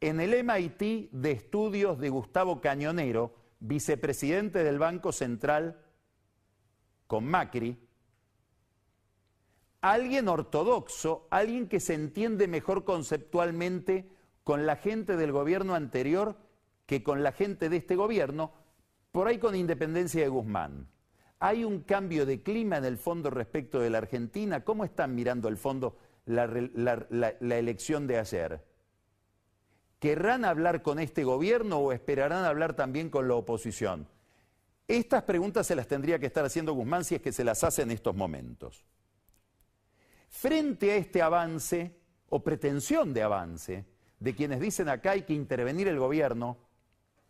en 0.01 0.19
el 0.19 0.43
MIT 0.43 1.11
de 1.11 1.31
estudios 1.31 1.97
de 1.99 2.09
Gustavo 2.09 2.59
Cañonero, 2.59 3.35
vicepresidente 3.59 4.63
del 4.63 4.77
Banco 4.77 5.11
Central 5.13 5.82
con 7.13 7.25
Macri, 7.25 7.77
alguien 9.81 10.27
ortodoxo, 10.27 11.27
alguien 11.29 11.67
que 11.67 11.79
se 11.79 11.93
entiende 11.93 12.47
mejor 12.47 12.85
conceptualmente 12.85 14.09
con 14.43 14.65
la 14.65 14.77
gente 14.77 15.15
del 15.15 15.31
gobierno 15.31 15.75
anterior 15.75 16.37
que 16.87 17.03
con 17.03 17.21
la 17.21 17.31
gente 17.31 17.69
de 17.69 17.77
este 17.77 17.95
gobierno, 17.95 18.51
por 19.11 19.27
ahí 19.27 19.37
con 19.37 19.55
independencia 19.55 20.23
de 20.23 20.27
Guzmán. 20.27 20.87
Hay 21.37 21.63
un 21.63 21.81
cambio 21.81 22.25
de 22.25 22.41
clima 22.41 22.77
en 22.77 22.85
el 22.85 22.97
fondo 22.97 23.29
respecto 23.29 23.79
de 23.79 23.91
la 23.91 23.99
Argentina. 23.99 24.63
¿Cómo 24.63 24.83
están 24.83 25.13
mirando 25.13 25.49
el 25.49 25.57
fondo 25.57 25.95
la, 26.25 26.47
la 26.47 27.57
elección 27.59 28.07
de 28.07 28.17
ayer? 28.17 28.65
¿Querrán 29.99 30.45
hablar 30.45 30.81
con 30.81 30.97
este 30.97 31.23
gobierno 31.23 31.77
o 31.77 31.91
esperarán 31.91 32.43
hablar 32.43 32.75
también 32.75 33.11
con 33.11 33.27
la 33.27 33.35
oposición? 33.35 34.07
Estas 34.87 35.23
preguntas 35.23 35.65
se 35.65 35.75
las 35.75 35.87
tendría 35.87 36.19
que 36.19 36.25
estar 36.25 36.43
haciendo 36.43 36.73
Guzmán 36.73 37.03
si 37.03 37.15
es 37.15 37.21
que 37.21 37.31
se 37.31 37.43
las 37.43 37.63
hace 37.63 37.83
en 37.83 37.91
estos 37.91 38.15
momentos. 38.15 38.85
Frente 40.29 40.91
a 40.91 40.95
este 40.95 41.21
avance 41.21 41.95
o 42.29 42.43
pretensión 42.43 43.13
de 43.13 43.23
avance 43.23 43.85
de 44.19 44.35
quienes 44.35 44.59
dicen 44.59 44.89
acá 44.89 45.11
hay 45.11 45.23
que 45.23 45.33
intervenir 45.33 45.87
el 45.87 45.99
gobierno 45.99 46.57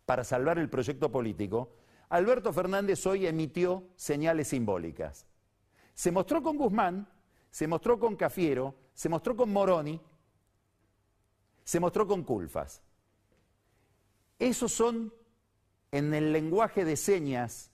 para 0.06 0.24
salvar 0.24 0.58
el 0.58 0.70
proyecto 0.70 1.10
político, 1.10 1.76
Alberto 2.08 2.52
Fernández 2.52 3.04
hoy 3.06 3.26
emitió 3.26 3.88
señales 3.96 4.48
simbólicas. 4.48 5.26
Se 5.94 6.12
mostró 6.12 6.42
con 6.42 6.56
Guzmán, 6.56 7.08
se 7.50 7.66
mostró 7.66 7.98
con 7.98 8.16
Cafiero, 8.16 8.74
se 8.94 9.08
mostró 9.08 9.36
con 9.36 9.52
Moroni, 9.52 10.00
se 11.64 11.80
mostró 11.80 12.06
con 12.06 12.22
Culfas. 12.22 12.82
Esos 14.38 14.72
son, 14.72 15.12
en 15.94 16.12
el 16.12 16.32
lenguaje 16.32 16.84
de 16.84 16.96
señas 16.96 17.70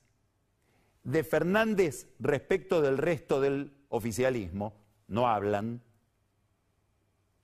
de 1.05 1.25
Fernández 1.25 2.07
respecto 2.18 2.83
del 2.83 2.99
resto 2.99 3.41
del 3.41 3.75
oficialismo, 3.89 4.75
no 5.09 5.27
hablan, 5.27 5.83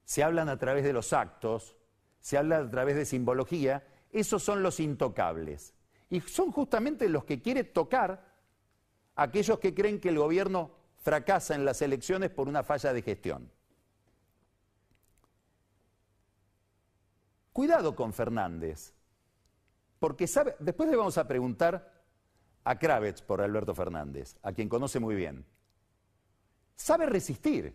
se 0.04 0.22
hablan 0.22 0.50
a 0.50 0.58
través 0.58 0.84
de 0.84 0.92
los 0.92 1.14
actos, 1.14 1.78
se 2.20 2.36
hablan 2.36 2.66
a 2.66 2.70
través 2.70 2.94
de 2.94 3.06
simbología, 3.06 3.86
esos 4.12 4.42
son 4.42 4.62
los 4.62 4.78
intocables. 4.78 5.72
Y 6.10 6.20
son 6.20 6.52
justamente 6.52 7.08
los 7.08 7.24
que 7.24 7.40
quiere 7.40 7.64
tocar 7.64 8.34
aquellos 9.14 9.58
que 9.58 9.74
creen 9.74 9.98
que 9.98 10.10
el 10.10 10.18
gobierno 10.18 10.72
fracasa 10.98 11.54
en 11.54 11.64
las 11.64 11.80
elecciones 11.80 12.28
por 12.28 12.48
una 12.48 12.62
falla 12.62 12.92
de 12.92 13.00
gestión. 13.00 13.50
Cuidado 17.54 17.96
con 17.96 18.12
Fernández, 18.12 18.92
porque 19.98 20.26
sabe, 20.26 20.56
después 20.58 20.88
le 20.88 20.96
vamos 20.96 21.18
a 21.18 21.26
preguntar 21.26 21.92
a 22.64 22.78
Kravitz 22.78 23.22
por 23.22 23.40
Alberto 23.40 23.74
Fernández, 23.74 24.36
a 24.42 24.52
quien 24.52 24.68
conoce 24.68 25.00
muy 25.00 25.14
bien. 25.14 25.46
Sabe 26.74 27.06
resistir, 27.06 27.74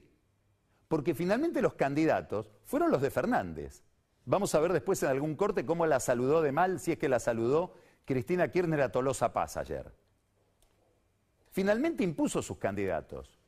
porque 0.87 1.15
finalmente 1.15 1.61
los 1.61 1.73
candidatos 1.75 2.47
fueron 2.65 2.91
los 2.91 3.01
de 3.01 3.09
Fernández. 3.09 3.83
Vamos 4.25 4.53
a 4.53 4.59
ver 4.59 4.73
después 4.73 5.01
en 5.03 5.09
algún 5.09 5.35
corte 5.35 5.65
cómo 5.65 5.85
la 5.85 5.99
saludó 5.99 6.41
de 6.41 6.51
mal, 6.51 6.79
si 6.79 6.91
es 6.91 6.97
que 6.97 7.09
la 7.09 7.19
saludó 7.19 7.73
Cristina 8.05 8.49
Kirchner 8.49 8.81
a 8.81 8.91
Tolosa 8.91 9.33
Paz 9.33 9.57
ayer. 9.57 9.91
Finalmente 11.51 12.03
impuso 12.03 12.41
sus 12.41 12.57
candidatos. 12.57 13.39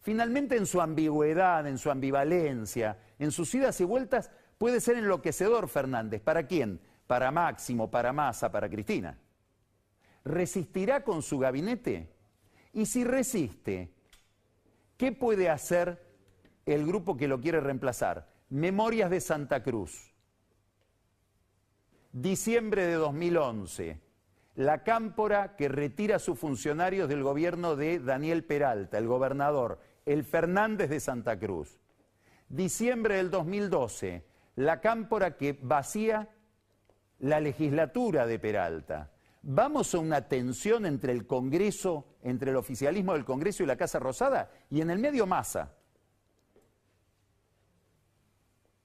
Finalmente 0.00 0.56
en 0.56 0.66
su 0.66 0.80
ambigüedad, 0.80 1.66
en 1.66 1.78
su 1.78 1.90
ambivalencia, 1.90 2.98
en 3.18 3.30
sus 3.30 3.54
idas 3.54 3.80
y 3.80 3.84
vueltas, 3.84 4.30
puede 4.58 4.80
ser 4.80 4.96
enloquecedor 4.96 5.68
Fernández. 5.68 6.20
¿Para 6.20 6.46
quién? 6.46 6.80
Para 7.08 7.32
Máximo, 7.32 7.90
para 7.90 8.12
Massa, 8.12 8.52
para 8.52 8.70
Cristina. 8.70 9.18
¿Resistirá 10.24 11.02
con 11.02 11.22
su 11.22 11.40
gabinete? 11.40 12.14
Y 12.72 12.86
si 12.86 13.02
resiste, 13.02 13.92
¿qué 14.96 15.10
puede 15.10 15.50
hacer 15.50 16.06
el 16.66 16.86
grupo 16.86 17.16
que 17.16 17.26
lo 17.26 17.40
quiere 17.40 17.58
reemplazar? 17.58 18.32
Memorias 18.50 19.10
de 19.10 19.20
Santa 19.20 19.64
Cruz. 19.64 20.14
Diciembre 22.12 22.86
de 22.86 22.94
2011. 22.94 24.00
La 24.54 24.84
cámpora 24.84 25.56
que 25.56 25.68
retira 25.68 26.16
a 26.16 26.20
sus 26.20 26.38
funcionarios 26.38 27.08
del 27.08 27.24
gobierno 27.24 27.74
de 27.74 27.98
Daniel 27.98 28.44
Peralta, 28.44 28.98
el 28.98 29.08
gobernador, 29.08 29.80
el 30.06 30.22
Fernández 30.22 30.90
de 30.90 31.00
Santa 31.00 31.36
Cruz. 31.36 31.80
Diciembre 32.48 33.16
del 33.16 33.32
2012 33.32 34.28
la 34.58 34.80
cámpora 34.80 35.36
que 35.36 35.56
vacía 35.62 36.28
la 37.20 37.40
legislatura 37.40 38.26
de 38.26 38.38
Peralta. 38.38 39.10
Vamos 39.42 39.94
a 39.94 39.98
una 39.98 40.28
tensión 40.28 40.86
entre 40.86 41.12
el 41.12 41.26
Congreso, 41.26 42.16
entre 42.22 42.50
el 42.50 42.56
oficialismo 42.56 43.14
del 43.14 43.24
Congreso 43.24 43.62
y 43.62 43.66
la 43.66 43.76
Casa 43.76 43.98
Rosada, 43.98 44.50
y 44.70 44.80
en 44.80 44.90
el 44.90 44.98
medio 44.98 45.26
masa, 45.26 45.74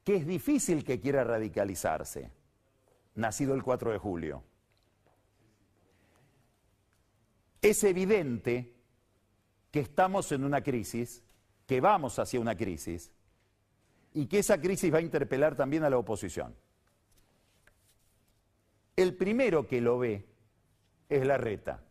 que 0.04 0.16
es 0.16 0.28
difícil 0.28 0.84
que 0.84 1.00
quiera 1.00 1.24
radicalizarse, 1.24 2.32
nacido 3.16 3.54
el 3.56 3.64
4 3.64 3.92
de 3.92 3.98
julio. 3.98 4.44
Es 7.62 7.84
evidente 7.84 8.74
que 9.72 9.80
estamos 9.80 10.32
en 10.34 10.44
una 10.44 10.62
crisis, 10.62 11.24
que 11.66 11.82
vamos 11.82 12.20
hacia 12.20 12.40
una 12.40 12.56
crisis, 12.56 13.12
y 14.14 14.28
que 14.28 14.40
esa 14.40 14.60
crisis 14.60 14.94
va 14.94 15.00
a 15.00 15.02
interpelar 15.02 15.56
también 15.56 15.84
a 15.84 15.90
la 15.90 15.98
oposición. 15.98 16.54
El 18.96 19.16
primero 19.16 19.68
que 19.68 19.82
lo 19.82 20.00
ve 20.00 20.26
es 21.10 21.26
la 21.26 21.38
reta. 21.38 21.84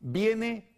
Viene 0.00 0.72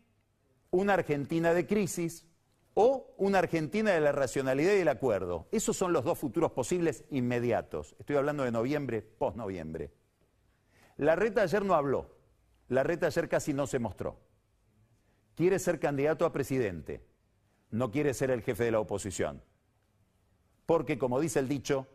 una 0.71 0.95
Argentina 0.95 1.53
de 1.53 1.67
crisis 1.67 2.27
o 2.75 3.15
una 3.19 3.39
Argentina 3.39 3.91
de 3.91 4.01
la 4.01 4.13
racionalidad 4.13 4.73
y 4.73 4.79
del 4.79 4.89
acuerdo. 4.89 5.49
Esos 5.51 5.77
son 5.77 5.93
los 5.93 6.05
dos 6.05 6.19
futuros 6.19 6.53
posibles 6.53 7.05
inmediatos. 7.11 7.97
Estoy 7.99 8.17
hablando 8.17 8.45
de 8.45 8.53
noviembre, 8.53 9.03
post-noviembre. 9.03 9.93
La 10.97 11.17
reta 11.17 11.43
ayer 11.43 11.65
no 11.65 11.75
habló. 11.75 12.17
La 12.69 12.83
reta 12.83 13.07
ayer 13.07 13.29
casi 13.29 13.53
no 13.53 13.67
se 13.67 13.79
mostró. 13.79 14.19
Quiere 15.35 15.59
ser 15.59 15.79
candidato 15.79 16.25
a 16.25 16.33
presidente. 16.33 17.05
No 17.71 17.91
quiere 17.91 18.15
ser 18.15 18.31
el 18.31 18.43
jefe 18.43 18.65
de 18.65 18.71
la 18.73 18.81
oposición 18.81 19.43
porque 20.69 20.99
como 20.99 21.19
dice 21.19 21.39
el 21.39 21.49
dicho, 21.49 21.87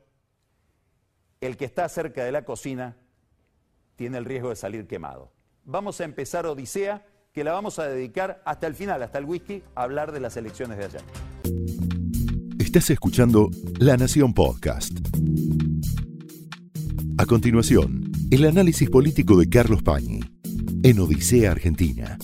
el 1.46 1.58
que 1.58 1.66
está 1.66 1.88
cerca 1.90 2.24
de 2.24 2.32
la 2.32 2.46
cocina 2.46 2.96
tiene 3.96 4.18
el 4.18 4.26
riesgo 4.26 4.50
de 4.50 4.56
salir 4.56 4.88
quemado. 4.88 5.32
Vamos 5.66 6.00
a 6.02 6.06
empezar 6.06 6.46
Odisea 6.46 7.06
que 7.34 7.44
la 7.44 7.52
vamos 7.54 7.80
a 7.80 7.88
dedicar 7.88 8.42
hasta 8.46 8.68
el 8.68 8.76
final, 8.76 9.02
hasta 9.02 9.18
el 9.18 9.26
whisky, 9.26 9.64
a 9.76 9.84
hablar 9.84 10.12
de 10.12 10.20
las 10.20 10.38
elecciones 10.38 10.78
de 10.78 10.86
ayer. 10.86 11.02
Estás 12.60 12.90
escuchando 12.92 13.50
La 13.80 13.98
Nación 13.98 14.34
Podcast. 14.34 14.92
A 17.18 17.26
continuación, 17.26 18.12
el 18.32 18.46
análisis 18.46 18.90
político 18.90 19.38
de 19.38 19.50
Carlos 19.50 19.82
Pañi 19.84 20.22
en 20.84 21.00
Odisea 21.00 21.52
Argentina. 21.52 22.18